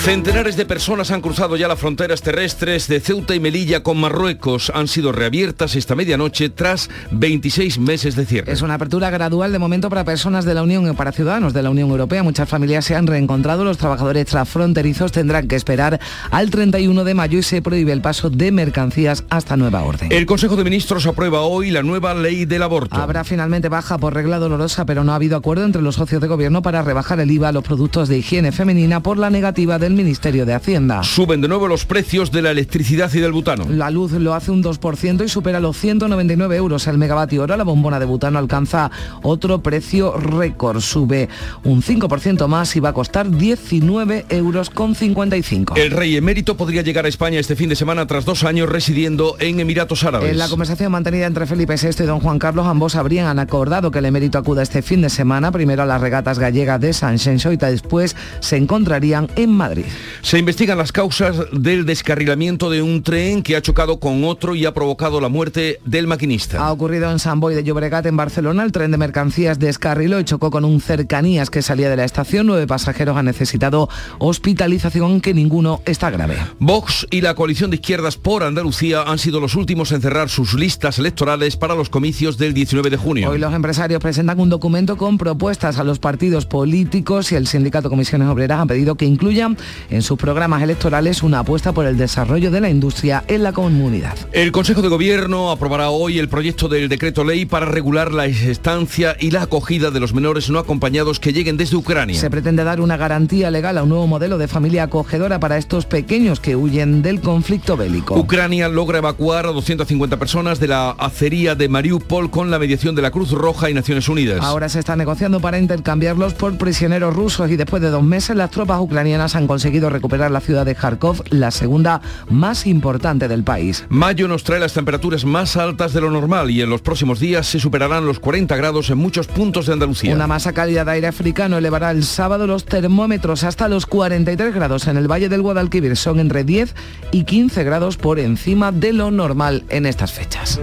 [0.06, 4.70] Centenares de personas han cruzado ya las fronteras terrestres de Ceuta y Melilla con Marruecos.
[4.72, 8.52] Han sido reabiertas esta medianoche tras 26 meses de cierre.
[8.52, 11.64] Es una apertura gradual de momento para personas de la Unión y para ciudadanos de
[11.64, 12.22] la Unión Europea.
[12.22, 13.64] Muchas familias se han reencontrado.
[13.64, 15.98] Los trabajadores transfronterizos tendrán que esperar
[16.30, 20.12] al 31 de mayo y se prohíbe el paso de mercancías hasta nueva orden.
[20.12, 22.94] El Consejo de Ministros aprueba hoy la nueva ley del aborto.
[22.94, 26.28] Habrá finalmente baja por regla dolorosa, pero no ha habido acuerdo entre los socios de
[26.28, 29.95] gobierno para rebajar el IVA a los productos de higiene femenina por la negativa del
[29.96, 31.02] Ministerio de Hacienda.
[31.02, 33.66] Suben de nuevo los precios de la electricidad y del butano.
[33.68, 37.56] La luz lo hace un 2% y supera los 199 euros el megavatio hora.
[37.56, 38.90] La bombona de butano alcanza
[39.22, 40.80] otro precio récord.
[40.80, 41.28] Sube
[41.64, 45.76] un 5% más y va a costar 19 euros con 55.
[45.76, 49.36] El rey emérito podría llegar a España este fin de semana tras dos años residiendo
[49.40, 50.30] en Emiratos Árabes.
[50.30, 53.98] En la conversación mantenida entre Felipe VI y don Juan Carlos, ambos habrían acordado que
[53.98, 57.52] el emérito acuda este fin de semana, primero a las regatas gallegas de San Xenxo
[57.52, 59.85] y después se encontrarían en Madrid.
[60.22, 64.66] Se investigan las causas del descarrilamiento de un tren que ha chocado con otro y
[64.66, 66.64] ha provocado la muerte del maquinista.
[66.64, 68.62] Ha ocurrido en San Boy de Llobregat, en Barcelona.
[68.62, 72.46] El tren de mercancías descarriló y chocó con un cercanías que salía de la estación.
[72.46, 76.36] Nueve pasajeros han necesitado hospitalización, que ninguno está grave.
[76.58, 80.54] Vox y la coalición de izquierdas por Andalucía han sido los últimos en cerrar sus
[80.54, 83.30] listas electorales para los comicios del 19 de junio.
[83.30, 87.90] Hoy los empresarios presentan un documento con propuestas a los partidos políticos y el sindicato
[87.90, 89.56] Comisiones Obreras han pedido que incluyan
[89.90, 94.16] en sus programas electorales una apuesta por el desarrollo de la industria en la comunidad.
[94.32, 99.16] El Consejo de Gobierno aprobará hoy el proyecto del decreto ley para regular la estancia
[99.18, 102.18] y la acogida de los menores no acompañados que lleguen desde Ucrania.
[102.18, 105.86] Se pretende dar una garantía legal a un nuevo modelo de familia acogedora para estos
[105.86, 108.18] pequeños que huyen del conflicto bélico.
[108.18, 113.02] Ucrania logra evacuar a 250 personas de la acería de Mariupol con la mediación de
[113.02, 114.40] la Cruz Roja y Naciones Unidas.
[114.42, 118.50] Ahora se está negociando para intercambiarlos por prisioneros rusos y después de dos meses las
[118.50, 123.86] tropas ucranianas han conseguido recuperar la ciudad de Kharkov, la segunda más importante del país.
[123.88, 127.46] Mayo nos trae las temperaturas más altas de lo normal y en los próximos días
[127.46, 130.14] se superarán los 40 grados en muchos puntos de Andalucía.
[130.14, 134.88] Una masa cálida de aire africano elevará el sábado los termómetros hasta los 43 grados
[134.88, 135.96] en el Valle del Guadalquivir.
[135.96, 136.74] Son entre 10
[137.12, 140.60] y 15 grados por encima de lo normal en estas fechas.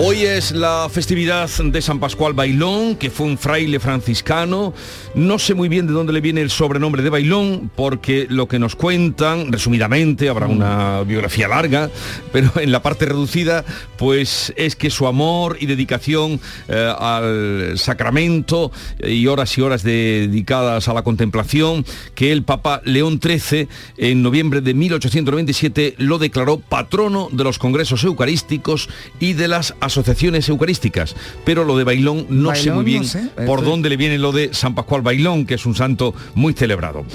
[0.00, 4.72] Hoy es la festividad de San Pascual Bailón, que fue un fraile franciscano.
[5.18, 8.60] No sé muy bien de dónde le viene el sobrenombre de Bailón, porque lo que
[8.60, 11.90] nos cuentan, resumidamente, habrá una biografía larga,
[12.32, 13.64] pero en la parte reducida,
[13.96, 18.70] pues es que su amor y dedicación eh, al sacramento
[19.02, 24.60] y horas y horas dedicadas a la contemplación, que el Papa León XIII en noviembre
[24.60, 31.64] de 1897 lo declaró patrono de los congresos eucarísticos y de las asociaciones eucarísticas, pero
[31.64, 33.30] lo de Bailón no sé muy bien no sé.
[33.46, 37.06] por dónde le viene lo de San Pascual Bailón, que es un santo muy celebrado.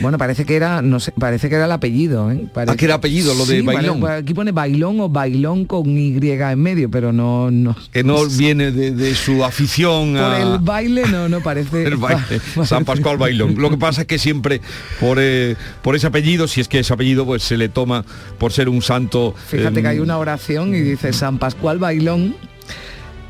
[0.00, 2.46] Bueno, parece que era, no sé, parece que era el apellido, ¿eh?
[2.54, 4.06] Parece- Ah, que era apellido, lo de Sí, Bailón.
[4.06, 7.74] aquí pone Bailón o Bailón con Y en medio, pero no, no.
[7.92, 10.40] Que no viene de, de su afición Por a...
[10.40, 11.82] el baile no, no parece.
[11.86, 13.56] el baile, San Pascual Bailón.
[13.58, 14.60] Lo que pasa es que siempre
[15.00, 18.04] por, eh, por ese apellido, si es que ese apellido pues se le toma
[18.38, 19.34] por ser un santo.
[19.48, 22.36] Fíjate eh, que hay una oración y dice San Pascual Bailón.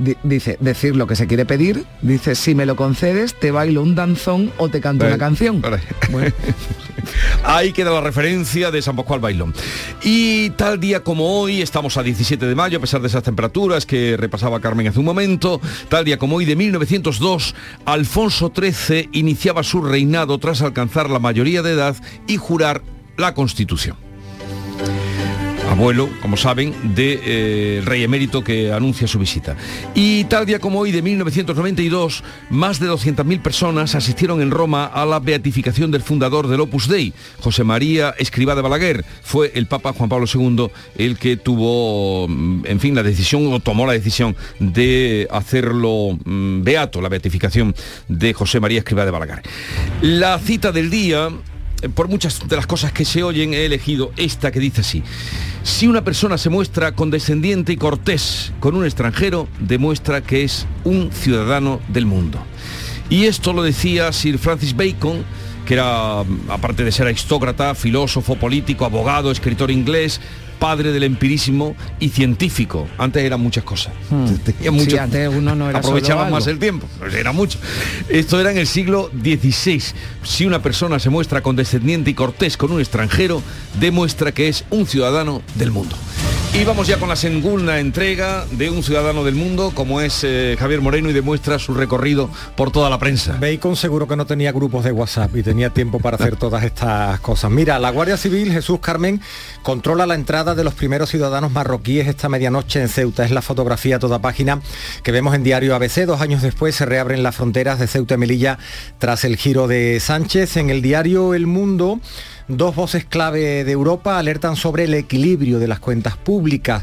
[0.03, 3.83] Di- dice, decir lo que se quiere pedir, dice, si me lo concedes, te bailo
[3.83, 5.19] un danzón o te canto una Vale.
[5.21, 5.63] canción.
[6.11, 6.33] Bueno,
[7.45, 9.53] Ahí queda la referencia de San Pascual Bailón.
[10.03, 13.87] Y tal día como hoy, estamos a 17 de mayo, a pesar de esas temperaturas
[13.87, 17.55] que repasaba Carmen hace un momento, tal día como hoy de 1902,
[17.85, 21.97] Alfonso XIII iniciaba su reinado tras alcanzar la mayoría de edad
[22.27, 22.83] y jurar
[23.17, 23.97] la Constitución
[25.73, 29.57] abuelo, como saben, de, eh, rey emérito que anuncia su visita.
[29.95, 35.07] Y tal día como hoy de 1992, más de 200.000 personas asistieron en Roma a
[35.07, 39.05] la beatificación del fundador del Opus Dei, José María Escribá de Balaguer.
[39.23, 43.61] Fue el Papa Juan Pablo II el que tuvo, mm, en fin, la decisión o
[43.61, 47.75] tomó la decisión de hacerlo mm, beato, la beatificación
[48.09, 49.43] de José María Escribá de Balaguer.
[50.03, 51.31] La cita del día
[51.89, 55.03] por muchas de las cosas que se oyen, he elegido esta que dice así.
[55.63, 61.11] Si una persona se muestra condescendiente y cortés con un extranjero, demuestra que es un
[61.13, 62.39] ciudadano del mundo.
[63.11, 65.25] Y esto lo decía Sir Francis Bacon,
[65.67, 70.21] que era, aparte de ser aristócrata, filósofo, político, abogado, escritor inglés,
[70.63, 72.87] padre del empirismo y científico.
[72.97, 73.93] Antes eran muchas cosas.
[74.09, 74.29] Hmm.
[74.79, 77.59] Sí, antes uno no era aprovechaba más el tiempo, era mucho.
[78.09, 79.83] Esto era en el siglo XVI.
[80.23, 83.43] Si una persona se muestra condescendiente y cortés con un extranjero,
[83.81, 85.97] demuestra que es un ciudadano del mundo.
[86.55, 90.55] Y vamos ya con la segunda entrega de un ciudadano del mundo, como es eh,
[90.59, 93.39] Javier Moreno, y demuestra su recorrido por toda la prensa.
[93.41, 97.19] Bacon seguro que no tenía grupos de WhatsApp y tenía tiempo para hacer todas estas
[97.21, 97.51] cosas.
[97.51, 99.23] Mira, la Guardia Civil, Jesús Carmen,
[99.63, 103.25] controla la entrada de los primeros ciudadanos marroquíes esta medianoche en Ceuta.
[103.25, 104.61] Es la fotografía toda página
[105.03, 106.05] que vemos en Diario ABC.
[106.05, 108.59] Dos años después se reabren las fronteras de Ceuta y Melilla
[108.99, 110.59] tras el giro de Sánchez.
[110.59, 111.99] En el diario El Mundo,
[112.49, 116.83] dos voces clave de Europa alertan sobre el equilibrio de las cuentas públicas.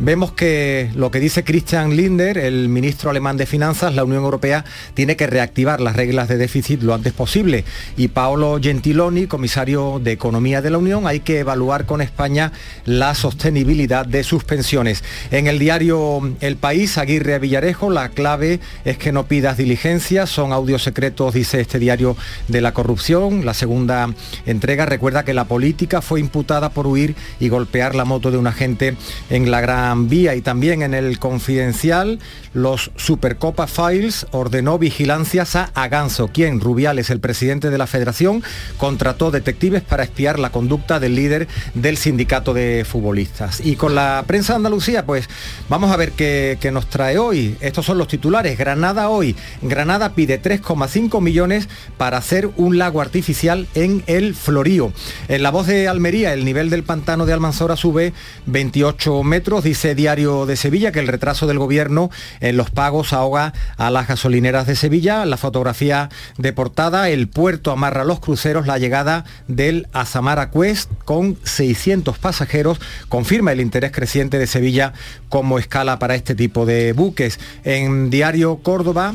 [0.00, 4.64] Vemos que lo que dice Christian Linder, el ministro alemán de Finanzas, la Unión Europea
[4.94, 7.64] tiene que reactivar las reglas de déficit lo antes posible.
[7.96, 12.52] Y Paolo Gentiloni, comisario de Economía de la Unión, hay que evaluar con España
[12.84, 15.02] la sostenibilidad de sus pensiones.
[15.32, 20.52] En el diario El País, Aguirre Villarejo, la clave es que no pidas diligencias, son
[20.52, 23.44] audios secretos, dice este diario de la corrupción.
[23.44, 24.14] La segunda
[24.46, 28.46] entrega recuerda que la política fue imputada por huir y golpear la moto de un
[28.46, 28.94] agente
[29.28, 32.18] en la Gran Vía y también en el Confidencial
[32.52, 38.42] los Supercopa Files ordenó vigilancias a Aganzo, quien Rubiales, el presidente de la federación,
[38.76, 43.60] contrató detectives para espiar la conducta del líder del sindicato de futbolistas.
[43.64, 45.28] Y con la prensa de Andalucía, pues
[45.68, 47.56] vamos a ver qué, nos trae hoy.
[47.60, 48.58] Estos son los titulares.
[48.58, 49.34] Granada hoy.
[49.62, 54.92] Granada pide 3,5 millones para hacer un lago artificial en el Florío.
[55.28, 58.12] En la voz de Almería, el nivel del pantano de Almanzora sube
[58.46, 59.64] 28 metros.
[59.84, 62.10] Diario de Sevilla que el retraso del gobierno
[62.40, 65.24] en los pagos ahoga a las gasolineras de Sevilla.
[65.24, 71.38] La fotografía de portada, el puerto amarra los cruceros, la llegada del Azamara Quest con
[71.44, 74.92] 600 pasajeros, confirma el interés creciente de Sevilla
[75.28, 77.38] como escala para este tipo de buques.
[77.64, 79.14] En Diario Córdoba,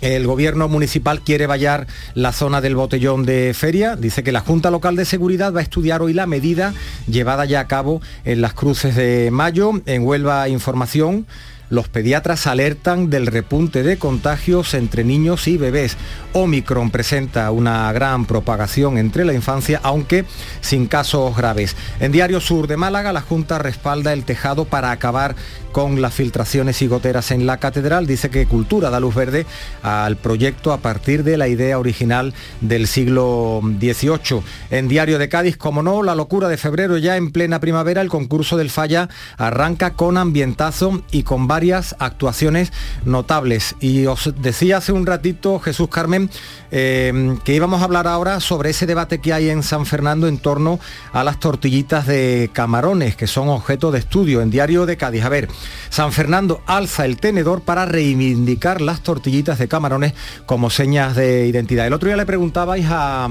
[0.00, 3.96] el gobierno municipal quiere vallar la zona del botellón de feria.
[3.96, 6.74] Dice que la Junta Local de Seguridad va a estudiar hoy la medida
[7.08, 9.72] llevada ya a cabo en las cruces de mayo.
[9.86, 11.26] En Huelva Información.
[11.68, 15.96] Los pediatras alertan del repunte de contagios entre niños y bebés.
[16.32, 20.24] Omicron presenta una gran propagación entre la infancia, aunque
[20.60, 21.76] sin casos graves.
[21.98, 25.34] En Diario Sur de Málaga, la Junta respalda el tejado para acabar
[25.72, 28.06] con las filtraciones y goteras en la catedral.
[28.06, 29.44] Dice que Cultura da luz verde
[29.82, 34.40] al proyecto a partir de la idea original del siglo XVIII.
[34.70, 38.08] En Diario de Cádiz, como no, la locura de febrero ya en plena primavera, el
[38.08, 42.70] concurso del Falla arranca con ambientazo y con varias actuaciones
[43.06, 43.76] notables.
[43.80, 46.28] Y os decía hace un ratito, Jesús Carmen,
[46.70, 50.36] eh, que íbamos a hablar ahora sobre ese debate que hay en San Fernando en
[50.36, 50.78] torno
[51.14, 55.24] a las tortillitas de camarones, que son objeto de estudio en Diario de Cádiz.
[55.24, 55.48] A ver,
[55.88, 60.12] San Fernando alza el tenedor para reivindicar las tortillitas de camarones
[60.44, 61.86] como señas de identidad.
[61.86, 63.28] El otro día le preguntabais a,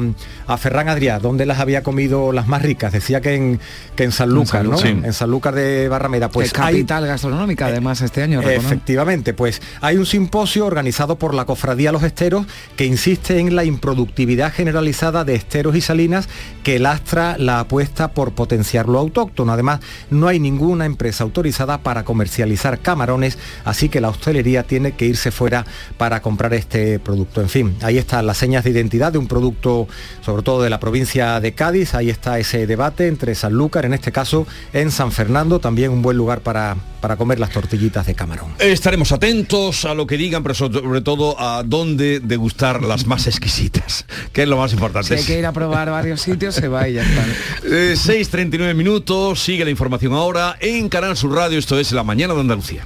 [0.48, 2.92] a Ferran Adrià dónde las había comido las más ricas.
[2.92, 3.60] Decía que en,
[3.96, 4.78] que en Sanlúcar, ¿no?
[4.80, 4.88] sí.
[4.88, 6.30] En Sanlúcar de Barrameda.
[6.30, 8.42] Pues hay- capital gastronómica además este año.
[8.42, 12.46] Efectivamente, pues hay un simposio organizado por la Cofradía Los Esteros
[12.78, 16.30] que insiste en la improductividad generalizada de esteros y salinas
[16.64, 19.52] que lastra la apuesta por potenciar lo autóctono.
[19.52, 25.06] Además, no hay ninguna empresa autorizada para comercializar camarones, así que la hostelería tiene que
[25.06, 25.66] irse fuera
[25.98, 27.42] para comprar este producto.
[27.42, 29.90] En fin, ahí están las señas de identidad de un producto,
[30.22, 31.94] sobre todo de la provincia de Cádiz.
[31.96, 36.16] Ahí está ese debate entre Sanlúcar, en este caso en San Fernando, también un buen
[36.16, 38.52] lugar para, para comer las tortillitas de camarón.
[38.60, 44.06] Estaremos atentos a lo que digan, pero sobre todo a dónde degustar las más exquisitas,
[44.34, 45.10] que es lo más importante.
[45.10, 47.26] Si hay que ir a probar varios sitios, se va y ya está.
[47.66, 52.34] Eh, 6.39 minutos, sigue la información ahora en Canal Sur Radio, esto es La Mañana
[52.34, 52.86] de Andalucía.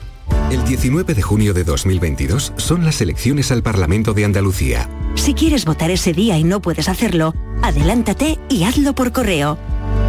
[0.52, 4.90] El 19 de junio de 2022 son las elecciones al Parlamento de Andalucía.
[5.16, 9.60] Si quieres votar ese día y no puedes hacerlo, adelántate y hazlo por correo.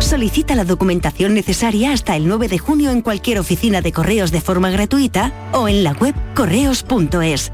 [0.00, 4.40] Solicita la documentación necesaria hasta el 9 de junio en cualquier oficina de correos de
[4.40, 7.52] forma gratuita o en la web correos.es.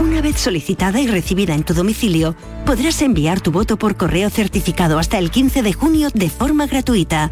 [0.00, 4.98] Una vez solicitada y recibida en tu domicilio, podrás enviar tu voto por correo certificado
[4.98, 7.30] hasta el 15 de junio de forma gratuita.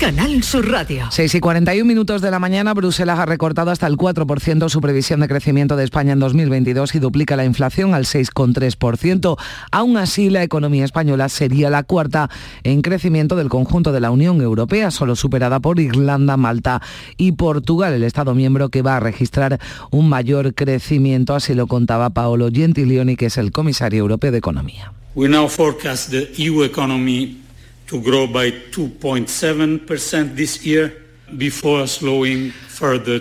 [0.00, 1.06] Canal Sur Radio.
[1.10, 5.20] 6 y 41 minutos de la mañana, Bruselas ha recortado hasta el 4% su previsión
[5.20, 9.38] de crecimiento de España en 2022 y duplica la inflación al 6,3%.
[9.70, 12.28] Aún así, la economía española sería la cuarta
[12.64, 16.82] en crecimiento del conjunto de la Unión Europea, solo superada por Irlanda, Malta
[17.16, 22.10] y Portugal, el Estado miembro que va a registrar un mayor crecimiento, así lo contaba
[22.10, 24.92] Paolo Gentiloni, que es el comisario europeo de Economía.
[25.14, 27.43] We now forecast the EU economy
[27.86, 31.03] to grow by 2.7% this year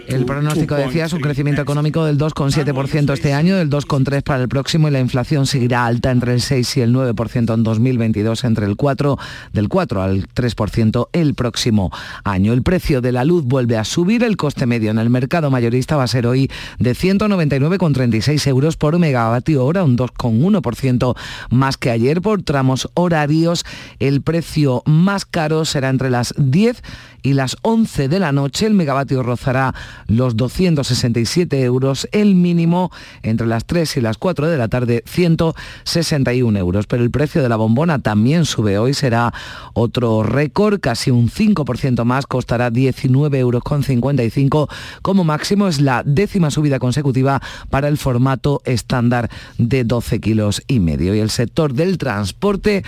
[0.07, 4.87] El pronóstico decía su crecimiento económico del 2,7% este año, del 2,3% para el próximo
[4.87, 8.75] y la inflación seguirá alta entre el 6 y el 9% en 2022, entre el
[8.75, 9.17] 4
[9.51, 11.91] del 4 al 3% el próximo
[12.23, 12.53] año.
[12.53, 15.97] El precio de la luz vuelve a subir, el coste medio en el mercado mayorista
[15.97, 16.49] va a ser hoy
[16.79, 21.15] de 199,36 euros por megavatio hora, un 2,1%
[21.51, 23.65] más que ayer por tramos horarios.
[23.99, 28.65] El precio más caro será entre las 10 y las 11 de la noche.
[28.65, 29.73] El megavatio rozará
[30.07, 36.59] los 267 euros, el mínimo entre las 3 y las 4 de la tarde 161
[36.59, 36.85] euros.
[36.87, 39.33] Pero el precio de la bombona también sube hoy, será
[39.73, 44.67] otro récord, casi un 5% más, costará 19 euros con 55.
[45.01, 50.79] Como máximo es la décima subida consecutiva para el formato estándar de 12 kilos y
[50.79, 51.15] medio.
[51.15, 52.83] Y el sector del transporte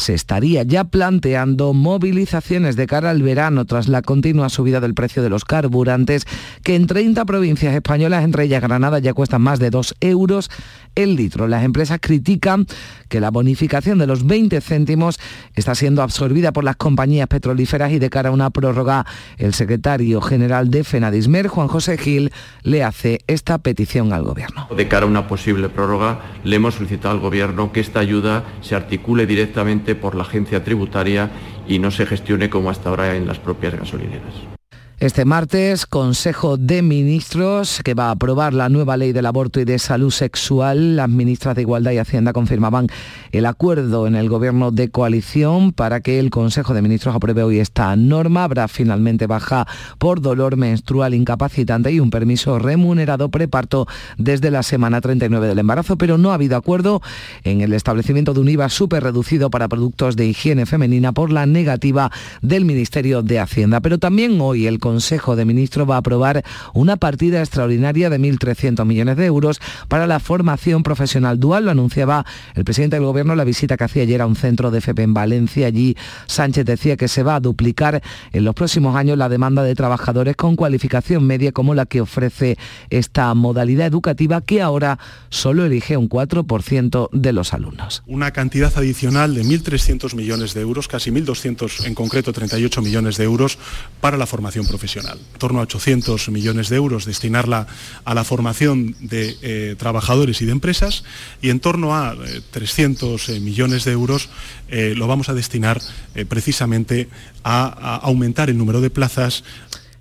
[0.00, 5.22] se estaría ya planteando movilizaciones de cara al verano tras la continua subida del precio
[5.22, 6.26] de los carburantes,
[6.62, 10.50] que en 30 provincias españolas, entre ellas Granada, ya cuestan más de 2 euros
[10.94, 11.48] el litro.
[11.48, 12.66] Las empresas critican
[13.08, 15.18] que la bonificación de los 20 céntimos
[15.54, 19.06] está siendo absorbida por las compañías petrolíferas y de cara a una prórroga,
[19.38, 22.32] el secretario general de Fenadismer, Juan José Gil,
[22.62, 24.68] le hace esta petición al Gobierno.
[24.76, 28.74] De cara a una posible prórroga, le hemos solicitado al Gobierno que esta ayuda se
[28.74, 31.30] articule directamente por la agencia tributaria
[31.66, 34.59] y no se gestione como hasta ahora en las propias gasolineras.
[35.00, 39.64] Este martes, Consejo de Ministros que va a aprobar la nueva ley del aborto y
[39.64, 40.96] de salud sexual.
[40.96, 42.86] Las ministras de Igualdad y Hacienda confirmaban
[43.32, 47.60] el acuerdo en el gobierno de coalición para que el Consejo de Ministros apruebe hoy
[47.60, 48.44] esta norma.
[48.44, 53.86] Habrá finalmente baja por dolor menstrual incapacitante y un permiso remunerado preparto
[54.18, 57.00] desde la semana 39 del embarazo, pero no ha habido acuerdo
[57.44, 61.46] en el establecimiento de un IVA súper reducido para productos de higiene femenina por la
[61.46, 63.80] negativa del Ministerio de Hacienda.
[63.80, 68.84] Pero también hoy el Consejo de Ministros va a aprobar una partida extraordinaria de 1.300
[68.84, 71.66] millones de euros para la formación profesional dual.
[71.66, 74.70] Lo anunciaba el presidente del Gobierno en la visita que hacía ayer a un centro
[74.70, 75.68] de FP en Valencia.
[75.68, 79.74] Allí Sánchez decía que se va a duplicar en los próximos años la demanda de
[79.74, 82.58] trabajadores con cualificación media como la que ofrece
[82.90, 88.02] esta modalidad educativa que ahora solo elige un 4% de los alumnos.
[88.06, 93.24] Una cantidad adicional de 1.300 millones de euros, casi 1.200 en concreto 38 millones de
[93.24, 93.58] euros
[94.00, 94.79] para la formación profesional
[95.32, 97.66] En torno a 800 millones de euros destinarla
[98.04, 101.04] a la formación de eh, trabajadores y de empresas
[101.42, 102.16] y en torno a
[102.50, 104.28] 300 eh, millones de euros
[104.70, 105.80] lo vamos a destinar
[106.28, 107.08] precisamente
[107.42, 109.42] a aumentar el número de plazas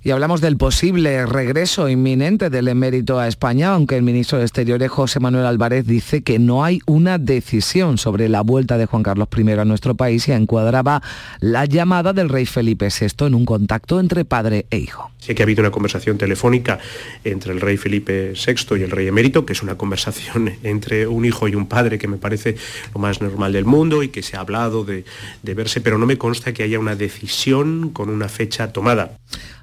[0.02, 4.90] y hablamos del posible regreso inminente del emérito a España, aunque el ministro de Exteriores,
[4.90, 9.28] José Manuel Álvarez, dice que no hay una decisión sobre la vuelta de Juan Carlos
[9.36, 11.02] I a nuestro país y encuadraba
[11.42, 15.12] la llamada del rey Felipe VI en un contacto entre padre e hijo.
[15.18, 16.80] Sí que ha habido una conversación telefónica
[17.26, 21.26] entre el rey Felipe VI y el rey emérito, que es una conversación entre un
[21.26, 22.56] hijo y un padre que me parece
[22.94, 25.04] lo más normal del mundo y que se ha hablado de,
[25.44, 29.18] de verse, pero no me consta que haya una decisión con una fecha tomada.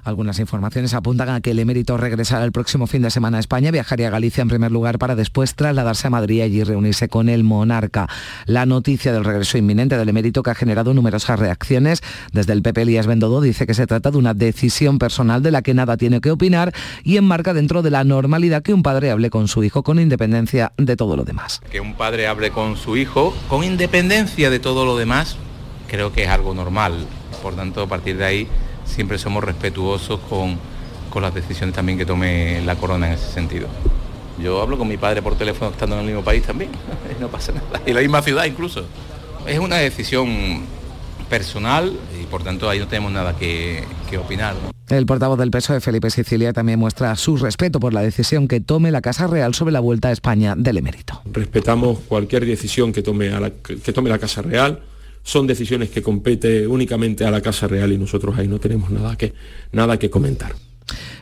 [0.07, 3.71] Algunas informaciones apuntan a que el emérito regresará el próximo fin de semana a España,
[3.71, 7.27] viajaría a Galicia en primer lugar para después trasladarse a Madrid y allí reunirse con
[7.27, 8.07] el monarca.
[8.45, 12.01] La noticia del regreso inminente del emérito que ha generado numerosas reacciones.
[12.31, 15.61] Desde el PP Elías Bendodo dice que se trata de una decisión personal de la
[15.61, 19.29] que nada tiene que opinar y enmarca dentro de la normalidad que un padre hable
[19.29, 21.59] con su hijo con independencia de todo lo demás.
[21.69, 25.35] Que un padre hable con su hijo con independencia de todo lo demás,
[25.89, 27.05] creo que es algo normal.
[27.43, 28.47] Por tanto, a partir de ahí
[28.87, 30.57] siempre somos respetuosos con,
[31.21, 33.67] las decisiones también que tome la corona en ese sentido.
[34.39, 36.69] Yo hablo con mi padre por teléfono estando en el mismo país también,
[37.19, 37.81] no pasa nada.
[37.87, 38.85] Y la misma ciudad incluso.
[39.47, 40.61] Es una decisión
[41.27, 43.83] personal y por tanto ahí no tenemos nada que,
[44.19, 44.53] opinar.
[44.89, 48.91] El portavoz del PSOE, Felipe Sicilia, también muestra su respeto por la decisión que tome
[48.91, 51.21] la Casa Real sobre la vuelta a España del emérito.
[51.25, 53.31] Respetamos cualquier decisión que tome,
[53.63, 54.81] que tome la Casa Real
[55.27, 59.17] son decisiones que compete únicamente a la Casa Real y nosotros ahí no tenemos nada
[59.17, 59.33] que,
[59.73, 60.55] nada que comentar.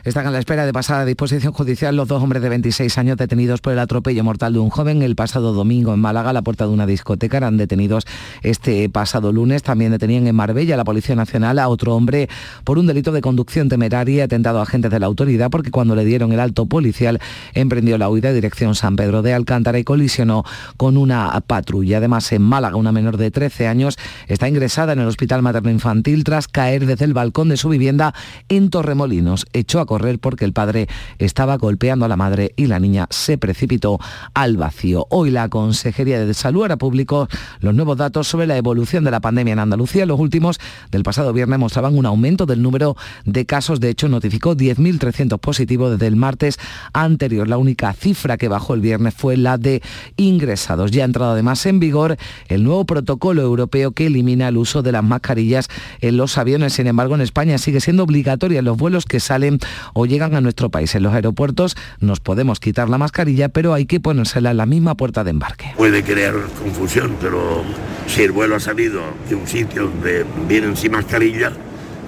[0.06, 3.16] Están a la espera de pasar a disposición judicial los dos hombres de 26 años
[3.16, 6.42] detenidos por el atropello mortal de un joven el pasado domingo en Málaga, a la
[6.42, 7.38] puerta de una discoteca.
[7.38, 8.06] Eran detenidos
[8.42, 9.64] este pasado lunes.
[9.64, 12.28] También detenían en Marbella la Policía Nacional a otro hombre
[12.62, 16.04] por un delito de conducción temeraria atentado a agentes de la autoridad porque cuando le
[16.04, 17.20] dieron el alto policial
[17.52, 20.44] emprendió la huida en dirección San Pedro de Alcántara y colisionó
[20.76, 21.98] con una patrulla.
[21.98, 23.98] Además, en Málaga, una menor de 13 años
[24.28, 28.14] está ingresada en el Hospital Materno Infantil tras caer desde el balcón de su vivienda
[28.48, 29.46] en Torremolinos.
[29.52, 30.88] Echó a porque el padre
[31.18, 33.98] estaba golpeando a la madre y la niña se precipitó
[34.34, 35.06] al vacío.
[35.10, 37.28] Hoy la Consejería de Salud hará público
[37.60, 40.06] los nuevos datos sobre la evolución de la pandemia en Andalucía.
[40.06, 40.58] Los últimos
[40.90, 43.80] del pasado viernes mostraban un aumento del número de casos.
[43.80, 46.58] De hecho, notificó 10.300 positivos desde el martes
[46.92, 47.48] anterior.
[47.48, 49.82] La única cifra que bajó el viernes fue la de
[50.16, 50.90] ingresados.
[50.90, 52.16] Ya ha entrado además en vigor
[52.48, 55.68] el nuevo protocolo europeo que elimina el uso de las mascarillas
[56.00, 56.74] en los aviones.
[56.74, 59.58] Sin embargo, en España sigue siendo obligatoria en los vuelos que salen
[59.94, 60.94] o llegan a nuestro país.
[60.94, 64.96] En los aeropuertos nos podemos quitar la mascarilla, pero hay que ponérsela en la misma
[64.96, 65.72] puerta de embarque.
[65.76, 67.62] Puede crear confusión, pero
[68.06, 71.52] si el vuelo ha salido de un sitio donde vienen sin mascarilla,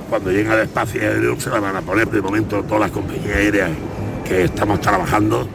[0.08, 2.08] cuando lleguen al espacio aéreo se la van a poner.
[2.08, 3.70] De momento todas las compañías aéreas
[4.26, 5.48] que estamos trabajando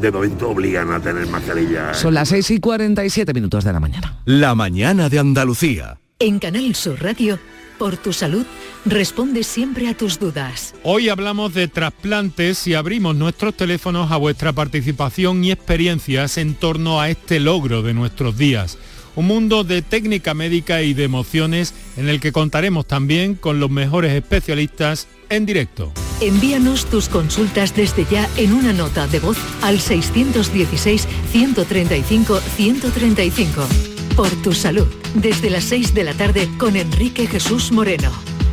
[0.00, 1.94] de momento obligan a tener mascarilla.
[1.94, 4.16] Son las 6 y 47 minutos de la mañana.
[4.24, 5.98] La mañana de Andalucía.
[6.18, 7.38] En Canal Sur Radio
[7.78, 8.44] por tu salud,
[8.84, 10.74] responde siempre a tus dudas.
[10.82, 17.00] Hoy hablamos de trasplantes y abrimos nuestros teléfonos a vuestra participación y experiencias en torno
[17.00, 18.78] a este logro de nuestros días.
[19.14, 23.70] Un mundo de técnica médica y de emociones en el que contaremos también con los
[23.70, 25.92] mejores especialistas en directo.
[26.20, 34.30] Envíanos tus consultas desde ya en una nota de voz al 616 135 135 por
[34.42, 34.86] tu salud.
[35.14, 38.10] Desde las 6 de la tarde con Enrique Jesús Moreno.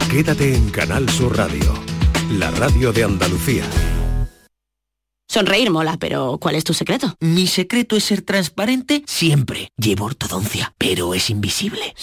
[0.10, 1.74] Quédate en Canal Sur Radio,
[2.32, 3.64] la radio de Andalucía.
[5.28, 7.16] Sonreír mola, pero ¿cuál es tu secreto?
[7.20, 9.70] Mi secreto es ser transparente siempre.
[9.78, 11.96] Llevo ortodoncia, pero es invisible.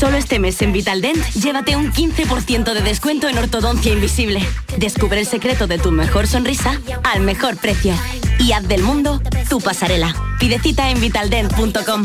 [0.00, 4.40] Solo este mes en Vitaldent, llévate un 15% de descuento en ortodoncia invisible.
[4.78, 7.92] Descubre el secreto de tu mejor sonrisa al mejor precio.
[8.38, 9.20] Y haz del mundo
[9.50, 10.14] tu pasarela.
[10.38, 12.02] Pide cita en vitaldent.com.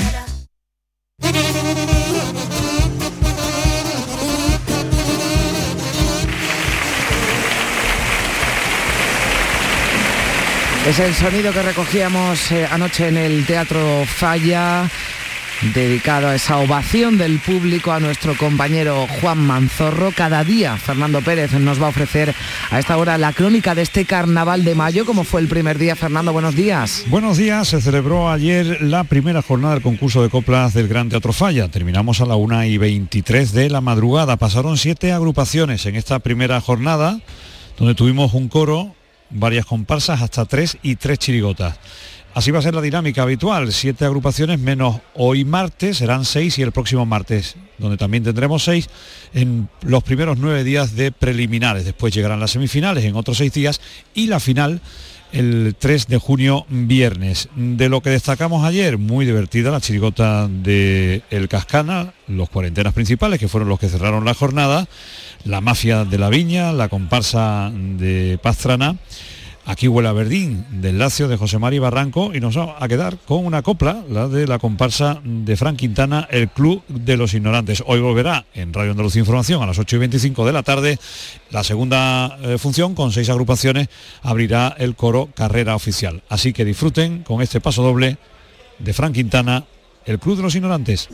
[10.85, 14.89] Es el sonido que recogíamos eh, anoche en el Teatro Falla
[15.73, 20.11] dedicado a esa ovación del público a nuestro compañero Juan Manzorro.
[20.15, 22.33] Cada día Fernando Pérez nos va a ofrecer
[22.69, 25.95] a esta hora la crónica de este carnaval de mayo, como fue el primer día.
[25.95, 27.05] Fernando, buenos días.
[27.07, 31.33] Buenos días, se celebró ayer la primera jornada del concurso de coplas del Gran Teatro
[31.33, 31.67] Falla.
[31.69, 34.37] Terminamos a la 1 y 23 de la madrugada.
[34.37, 37.19] Pasaron siete agrupaciones en esta primera jornada,
[37.77, 38.95] donde tuvimos un coro
[39.29, 41.77] varias comparsas, hasta tres y tres chirigotas.
[42.35, 46.63] Así va a ser la dinámica habitual, siete agrupaciones menos hoy martes, serán seis y
[46.63, 48.89] el próximo martes, donde también tendremos seis
[49.33, 51.85] en los primeros nueve días de preliminares.
[51.85, 53.79] Después llegarán las semifinales en otros seis días
[54.13, 54.81] y la final
[55.31, 57.47] el 3 de junio viernes.
[57.55, 63.39] De lo que destacamos ayer, muy divertida la chirigota de El Cascana, los cuarentenas principales
[63.39, 64.89] que fueron los que cerraron la jornada,
[65.45, 68.97] la mafia de la viña, la comparsa de Pastrana
[69.67, 73.17] Aquí huele a Verdín, del Lacio de José Mari Barranco, y nos va a quedar
[73.17, 77.83] con una copla, la de la comparsa de Frank Quintana, el Club de los Ignorantes.
[77.87, 80.99] Hoy volverá en Radio Andalucía Información a las 8 y 25 de la tarde.
[81.49, 83.87] La segunda eh, función, con seis agrupaciones,
[84.21, 86.21] abrirá el coro Carrera Oficial.
[86.29, 88.17] Así que disfruten con este paso doble
[88.77, 89.65] de Frank Quintana,
[90.05, 91.09] el Club de los Ignorantes.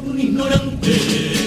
[0.00, 1.44] Un ignorante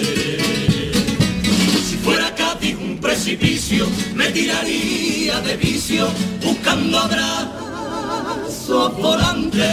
[2.07, 3.85] fuera Cádiz un precipicio,
[4.15, 6.07] me tiraría de vicio
[6.41, 9.67] buscando abrazo volante.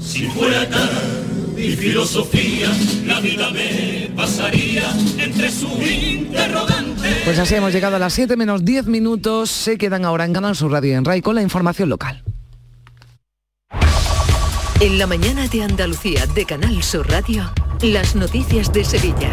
[0.00, 2.70] Si fuera Cádiz filosofía,
[3.04, 7.16] la vida me pasaría entre sus interrogantes.
[7.26, 9.50] Pues así hemos llegado a las 7 menos 10 minutos.
[9.50, 12.22] Se quedan ahora en Canal Sur Radio en RAI con la información local.
[14.78, 17.50] En la mañana de Andalucía de Canal Sur Radio.
[17.80, 19.30] Las noticias de Sevilla.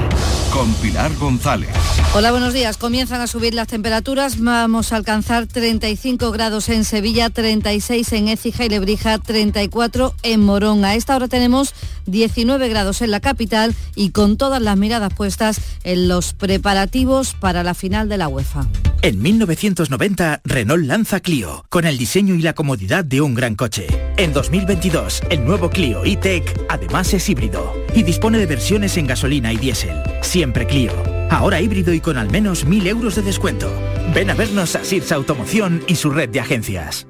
[0.54, 1.70] Con Pilar González.
[2.16, 2.78] Hola, buenos días.
[2.78, 4.40] Comienzan a subir las temperaturas.
[4.40, 10.86] Vamos a alcanzar 35 grados en Sevilla, 36 en Écija y Lebrija, 34 en Morón.
[10.86, 11.74] A esta hora tenemos
[12.06, 17.64] 19 grados en la capital y con todas las miradas puestas en los preparativos para
[17.64, 18.66] la final de la UEFA.
[19.04, 23.86] En 1990, Renault lanza Clio, con el diseño y la comodidad de un gran coche.
[24.16, 29.52] En 2022, el nuevo Clio E-Tech además es híbrido y dispone de versiones en gasolina
[29.52, 30.02] y diésel.
[30.22, 30.94] Siempre Clio.
[31.30, 33.70] Ahora híbrido y con al menos 1.000 euros de descuento.
[34.16, 37.06] Ven a vernos a Sirsa Automoción y su red de agencias.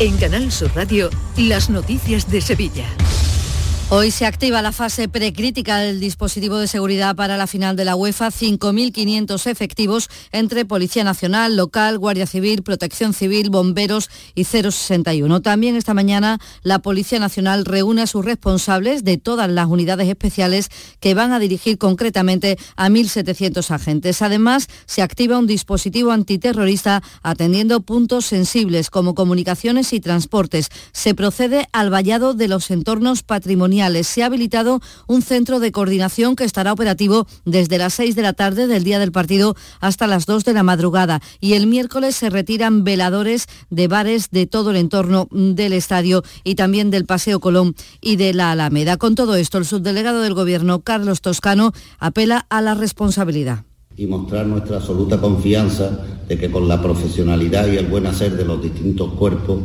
[0.00, 2.88] En Canal Sur Radio, las noticias de Sevilla.
[3.88, 7.94] Hoy se activa la fase precrítica del dispositivo de seguridad para la final de la
[7.94, 15.40] UEFA, 5.500 efectivos entre Policía Nacional, Local, Guardia Civil, Protección Civil, Bomberos y 061.
[15.40, 20.68] También esta mañana la Policía Nacional reúne a sus responsables de todas las unidades especiales
[20.98, 24.20] que van a dirigir concretamente a 1.700 agentes.
[24.20, 30.70] Además, se activa un dispositivo antiterrorista atendiendo puntos sensibles como comunicaciones y transportes.
[30.90, 36.34] Se procede al vallado de los entornos patrimoniales se ha habilitado un centro de coordinación
[36.34, 40.26] que estará operativo desde las 6 de la tarde del día del partido hasta las
[40.26, 41.20] 2 de la madrugada.
[41.40, 46.54] Y el miércoles se retiran veladores de bares de todo el entorno del estadio y
[46.54, 48.96] también del Paseo Colón y de la Alameda.
[48.96, 53.64] Con todo esto, el subdelegado del Gobierno, Carlos Toscano, apela a la responsabilidad
[53.98, 58.44] y mostrar nuestra absoluta confianza de que con la profesionalidad y el buen hacer de
[58.44, 59.60] los distintos cuerpos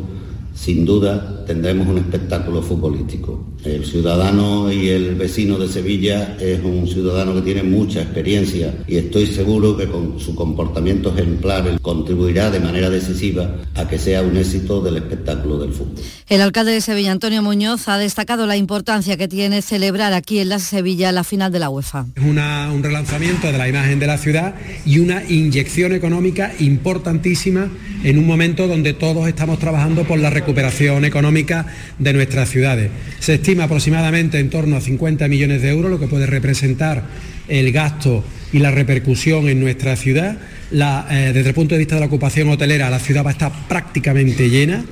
[0.63, 3.47] sin duda tendremos un espectáculo futbolístico.
[3.65, 8.97] El ciudadano y el vecino de Sevilla es un ciudadano que tiene mucha experiencia y
[8.97, 14.37] estoy seguro que con su comportamiento ejemplar contribuirá de manera decisiva a que sea un
[14.37, 15.95] éxito del espectáculo del fútbol.
[16.29, 20.49] El alcalde de Sevilla, Antonio Muñoz, ha destacado la importancia que tiene celebrar aquí en
[20.49, 22.05] la Sevilla la final de la UEFA.
[22.15, 24.55] Es un relanzamiento de la imagen de la ciudad
[24.85, 27.69] y una inyección económica importantísima
[28.03, 31.65] en un momento donde todos estamos trabajando por la recuperación recuperación económica
[31.97, 32.91] de nuestras ciudades.
[33.19, 37.03] Se estima aproximadamente en torno a 50 millones de euros, lo que puede representar
[37.47, 40.37] el gasto y la repercusión en nuestra ciudad.
[40.71, 43.51] Eh, desde el punto de vista de la ocupación hotelera, la ciudad va a estar
[43.69, 44.83] prácticamente llena.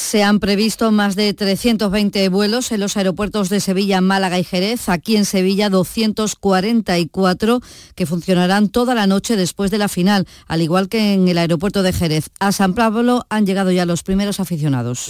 [0.00, 4.88] Se han previsto más de 320 vuelos en los aeropuertos de Sevilla, Málaga y Jerez.
[4.88, 7.60] Aquí en Sevilla 244
[7.94, 11.84] que funcionarán toda la noche después de la final, al igual que en el aeropuerto
[11.84, 12.30] de Jerez.
[12.40, 15.06] A San Pablo han llegado ya los primeros aficionados.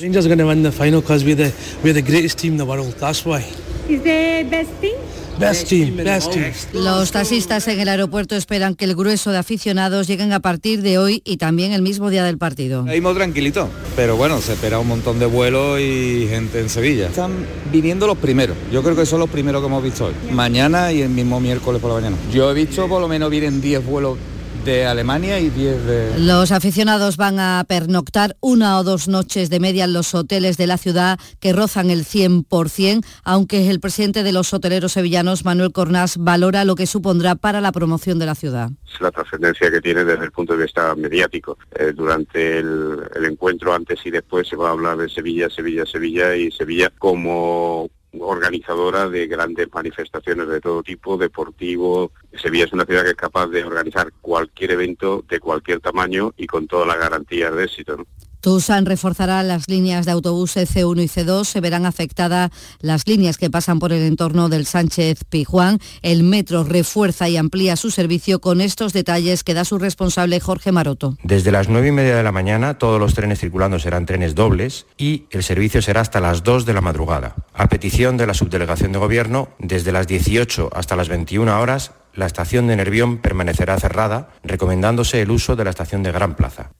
[6.75, 10.99] Los taxistas en el aeropuerto esperan que el grueso de aficionados lleguen a partir de
[10.99, 12.87] hoy y también el mismo día del partido.
[12.87, 17.07] Hemos tranquilito, pero bueno, se espera un montón de vuelos y gente en Sevilla.
[17.07, 17.33] Están
[17.73, 18.55] viniendo los primeros.
[18.71, 20.15] Yo creo que son los primeros que hemos visto hoy.
[20.31, 22.17] Mañana y el mismo miércoles por la mañana.
[22.31, 24.19] Yo he visto por lo menos vienen 10 vuelos
[24.65, 26.19] de Alemania y 10 de...
[26.19, 30.67] Los aficionados van a pernoctar una o dos noches de media en los hoteles de
[30.67, 36.17] la ciudad que rozan el 100%, aunque el presidente de los hoteleros sevillanos, Manuel Cornás,
[36.19, 38.71] valora lo que supondrá para la promoción de la ciudad.
[39.01, 41.57] La trascendencia que tiene desde el punto de vista mediático.
[41.75, 45.87] Eh, durante el, el encuentro antes y después se va a hablar de Sevilla, Sevilla,
[45.87, 47.89] Sevilla y Sevilla como
[48.19, 52.13] organizadora de grandes manifestaciones de todo tipo, deportivo.
[52.35, 56.47] Sevilla es una ciudad que es capaz de organizar cualquier evento de cualquier tamaño y
[56.47, 57.97] con todas las garantías de éxito.
[57.97, 58.07] ¿no?
[58.41, 61.45] Tusan reforzará las líneas de autobuses C1 y C2.
[61.45, 65.79] Se verán afectadas las líneas que pasan por el entorno del Sánchez Pijuán.
[66.03, 70.73] El metro refuerza y amplía su servicio con estos detalles que da su responsable Jorge
[70.73, 71.17] Maroto.
[71.23, 74.87] Desde las 9 y media de la mañana todos los trenes circulando serán trenes dobles
[74.97, 77.35] y el servicio será hasta las 2 de la madrugada.
[77.53, 82.27] A petición de la subdelegación de gobierno, desde las 18 hasta las 21 horas la
[82.27, 86.73] estación de Nervión permanecerá cerrada, recomendándose el uso de la estación de Gran Plaza.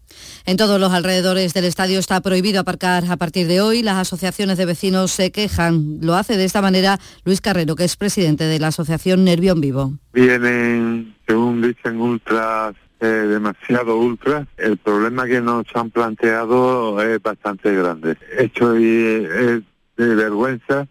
[0.47, 3.83] En todos los alrededores del estadio está prohibido aparcar a partir de hoy.
[3.83, 5.99] Las asociaciones de vecinos se quejan.
[6.01, 9.93] Lo hace de esta manera Luis Carrero, que es presidente de la asociación Nervión Vivo.
[10.13, 14.47] Vienen, según dicen, ultras eh, demasiado ultras.
[14.59, 18.17] El problema que nos han planteado es bastante grande.
[18.39, 19.63] Hecho y, es
[19.97, 20.87] de vergüenza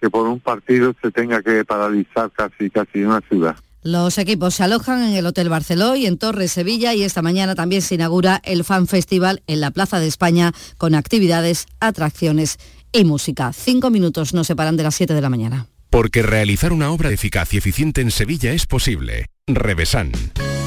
[0.00, 3.54] que por un partido se tenga que paralizar casi casi una ciudad.
[3.82, 7.56] Los equipos se alojan en el Hotel Barceló y en Torres, Sevilla y esta mañana
[7.56, 12.58] también se inaugura el Fan Festival en la Plaza de España con actividades, atracciones
[12.92, 13.52] y música.
[13.52, 15.66] Cinco minutos nos separan de las siete de la mañana.
[15.90, 19.26] Porque realizar una obra eficaz y eficiente en Sevilla es posible.
[19.48, 20.12] Revesan.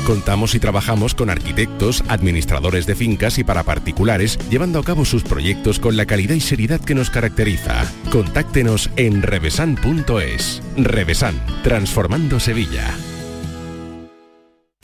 [0.05, 5.23] Contamos y trabajamos con arquitectos, administradores de fincas y para particulares, llevando a cabo sus
[5.23, 7.91] proyectos con la calidad y seriedad que nos caracteriza.
[8.11, 10.61] Contáctenos en revesan.es.
[10.77, 12.95] Revesan, transformando Sevilla.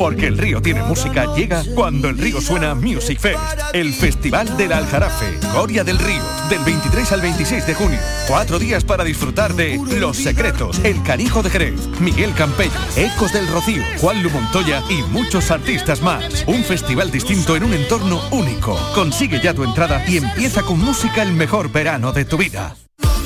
[0.02, 3.40] Porque el río tiene música, llega cuando el río suena Music Fest,
[3.72, 8.00] el Festival del Aljarafe, Gloria del Río, del 23 al 26 de junio.
[8.28, 13.48] Cuatro días para disfrutar de Los Secretos, El Canijo de Jerez, Miguel Campello, Ecos del
[13.48, 16.46] Rocío, Juan Lu Montoya y muchos artistas más.
[16.48, 18.76] Un festival distinto en un entorno único.
[18.96, 22.76] Consigue ya tu entrada y empieza con música el mejor verano de tu vida.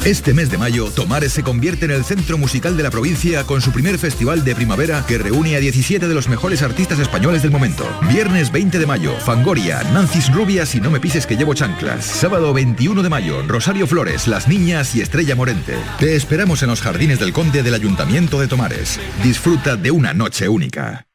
[0.05, 3.59] Este mes de mayo, Tomares se convierte en el centro musical de la provincia con
[3.59, 7.49] su primer festival de primavera que reúne a 17 de los mejores artistas españoles del
[7.49, 7.87] momento.
[8.07, 12.05] Viernes 20 de mayo, Fangoria, Nancis Rubias y No me pises que llevo chanclas.
[12.05, 15.73] Sábado 21 de mayo, Rosario Flores, Las Niñas y Estrella Morente.
[15.97, 18.99] Te esperamos en los jardines del Conde del Ayuntamiento de Tomares.
[19.23, 21.07] Disfruta de una noche única.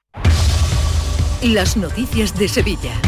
[1.42, 3.00] Las noticias de Sevilla.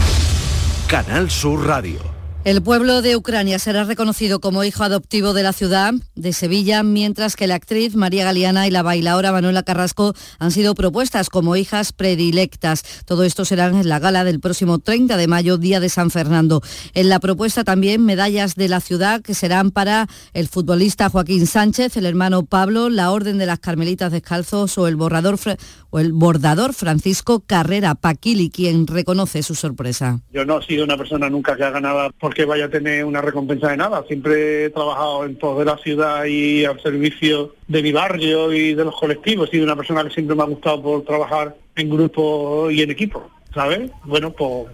[0.86, 2.11] Canal Sur Radio.
[2.44, 7.36] El pueblo de Ucrania será reconocido como hijo adoptivo de la ciudad de Sevilla, mientras
[7.36, 11.92] que la actriz María Galeana y la bailaora Manuela Carrasco han sido propuestas como hijas
[11.92, 13.04] predilectas.
[13.04, 16.62] Todo esto será en la gala del próximo 30 de mayo, Día de San Fernando.
[16.94, 21.96] En la propuesta también medallas de la ciudad que serán para el futbolista Joaquín Sánchez,
[21.96, 25.38] el hermano Pablo, la Orden de las Carmelitas Descalzos o el borrador
[25.90, 30.20] o el bordador Francisco Carrera Paquili, quien reconoce su sorpresa.
[30.32, 32.00] Yo no he sido una persona nunca que ha ganado
[32.32, 34.02] porque vaya a tener una recompensa de nada.
[34.08, 38.72] Siempre he trabajado en pos de la ciudad y al servicio de mi barrio y
[38.72, 39.48] de los colectivos.
[39.48, 42.90] He sido una persona que siempre me ha gustado por trabajar en grupo y en
[42.90, 43.30] equipo.
[43.52, 43.90] ¿Sabes?
[44.04, 44.68] Bueno, pues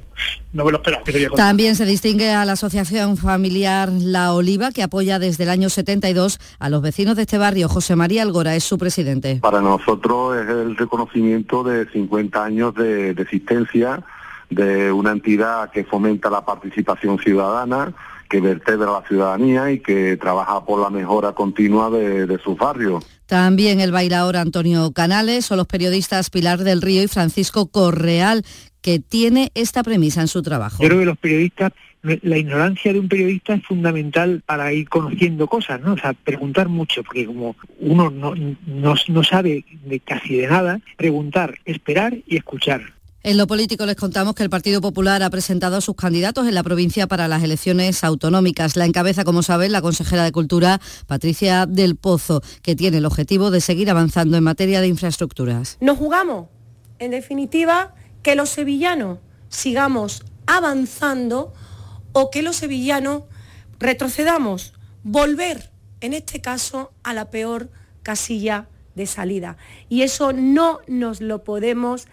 [0.53, 1.03] no me lo esperaba.
[1.35, 6.39] También se distingue a la Asociación Familiar La Oliva, que apoya desde el año 72
[6.61, 7.69] a los vecinos de este barrio.
[7.69, 9.41] José María Algora es su presidente.
[9.43, 14.05] Para nosotros es el reconocimiento de 50 años de, de existencia
[14.51, 17.93] de una entidad que fomenta la participación ciudadana,
[18.29, 23.05] que vertebra la ciudadanía y que trabaja por la mejora continua de, de sus barrios.
[23.27, 28.45] También el bailador Antonio Canales o los periodistas Pilar del Río y Francisco Correal,
[28.81, 30.83] que tiene esta premisa en su trabajo.
[30.83, 31.73] Yo creo que los periodistas,
[32.03, 35.95] la ignorancia de un periodista es fundamental para ir conociendo cosas, ¿no?
[35.95, 40.81] O sea, preguntar mucho, porque como uno no, no, no sabe de casi de nada,
[40.97, 42.98] preguntar, esperar y escuchar.
[43.29, 46.55] En lo político les contamos que el Partido Popular ha presentado a sus candidatos en
[46.55, 48.75] la provincia para las elecciones autonómicas.
[48.75, 53.51] La encabeza, como saben, la consejera de Cultura, Patricia del Pozo, que tiene el objetivo
[53.51, 55.77] de seguir avanzando en materia de infraestructuras.
[55.83, 56.47] Nos jugamos,
[57.01, 59.19] en definitiva, que los sevillanos
[59.51, 61.53] sigamos avanzando
[62.15, 63.25] o que los sevillanos
[63.79, 64.73] retrocedamos,
[65.03, 65.71] volver,
[66.01, 67.69] en este caso, a la peor
[68.03, 69.59] casilla de salida.
[69.91, 72.09] Y eso no nos lo podemos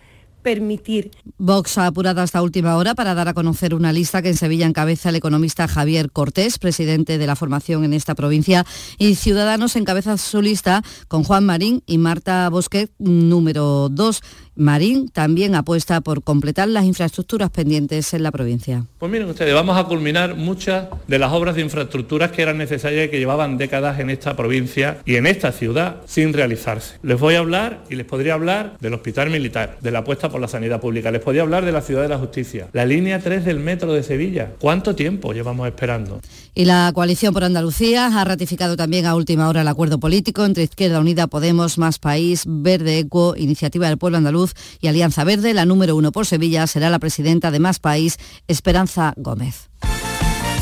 [0.46, 1.10] permitir.
[1.40, 4.68] Vox ha apurado hasta última hora para dar a conocer una lista que en Sevilla
[4.68, 8.64] encabeza el economista Javier Cortés, presidente de la formación en esta provincia,
[9.00, 14.22] y Ciudadanos encabeza su lista con Juan Marín y Marta Bosquet, número 2.
[14.56, 18.86] Marín también apuesta por completar las infraestructuras pendientes en la provincia.
[19.00, 23.08] Pues miren ustedes, vamos a culminar muchas de las obras de infraestructuras que eran necesarias
[23.08, 27.00] y que llevaban décadas en esta provincia y en esta ciudad sin realizarse.
[27.04, 30.42] Les voy a hablar y les podría hablar del hospital militar, de la apuesta por
[30.42, 31.12] la sanidad pública.
[31.12, 32.68] Les podía hablar de la ciudad de la justicia.
[32.74, 34.52] La línea 3 del metro de Sevilla.
[34.60, 36.20] ¿Cuánto tiempo llevamos esperando?
[36.54, 40.64] Y la coalición por Andalucía ha ratificado también a última hora el acuerdo político entre
[40.64, 45.54] Izquierda Unida, Podemos, Más País, Verde Ecuo, Iniciativa del Pueblo Andaluz y Alianza Verde.
[45.54, 48.18] La número uno por Sevilla será la presidenta de Más País,
[48.50, 49.70] Esperanza Gómez.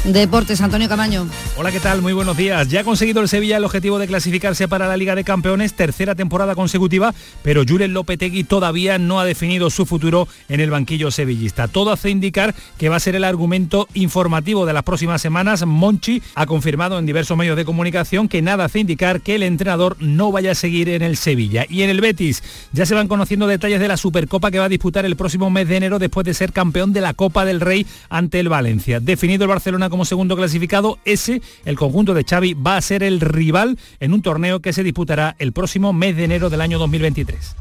[0.03, 1.29] Deportes, Antonio Camaño.
[1.55, 2.01] Hola, ¿qué tal?
[2.01, 2.67] Muy buenos días.
[2.67, 6.13] Ya ha conseguido el Sevilla el objetivo de clasificarse para la Liga de Campeones, tercera
[6.13, 11.69] temporada consecutiva, pero Julen Lopetegui todavía no ha definido su futuro en el banquillo sevillista.
[11.69, 15.65] Todo hace indicar que va a ser el argumento informativo de las próximas semanas.
[15.65, 19.95] Monchi ha confirmado en diversos medios de comunicación que nada hace indicar que el entrenador
[20.01, 21.65] no vaya a seguir en el Sevilla.
[21.69, 22.43] Y en el Betis
[22.73, 25.69] ya se van conociendo detalles de la Supercopa que va a disputar el próximo mes
[25.69, 28.99] de enero después de ser campeón de la Copa del Rey ante el Valencia.
[28.99, 33.21] Definido el Barcelona como segundo clasificado, ese, el conjunto de Xavi, va a ser el
[33.21, 37.55] rival en un torneo que se disputará el próximo mes de enero del año 2023.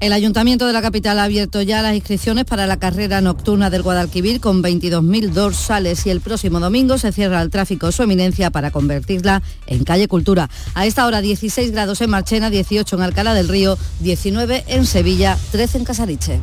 [0.00, 3.82] El Ayuntamiento de la capital ha abierto ya las inscripciones para la carrera nocturna del
[3.82, 8.70] Guadalquivir con 22.000 dorsales y el próximo domingo se cierra el tráfico su eminencia para
[8.70, 10.48] convertirla en calle Cultura.
[10.72, 15.36] A esta hora 16 grados en Marchena, 18 en Alcalá del Río, 19 en Sevilla,
[15.52, 16.40] 13 en Casariche.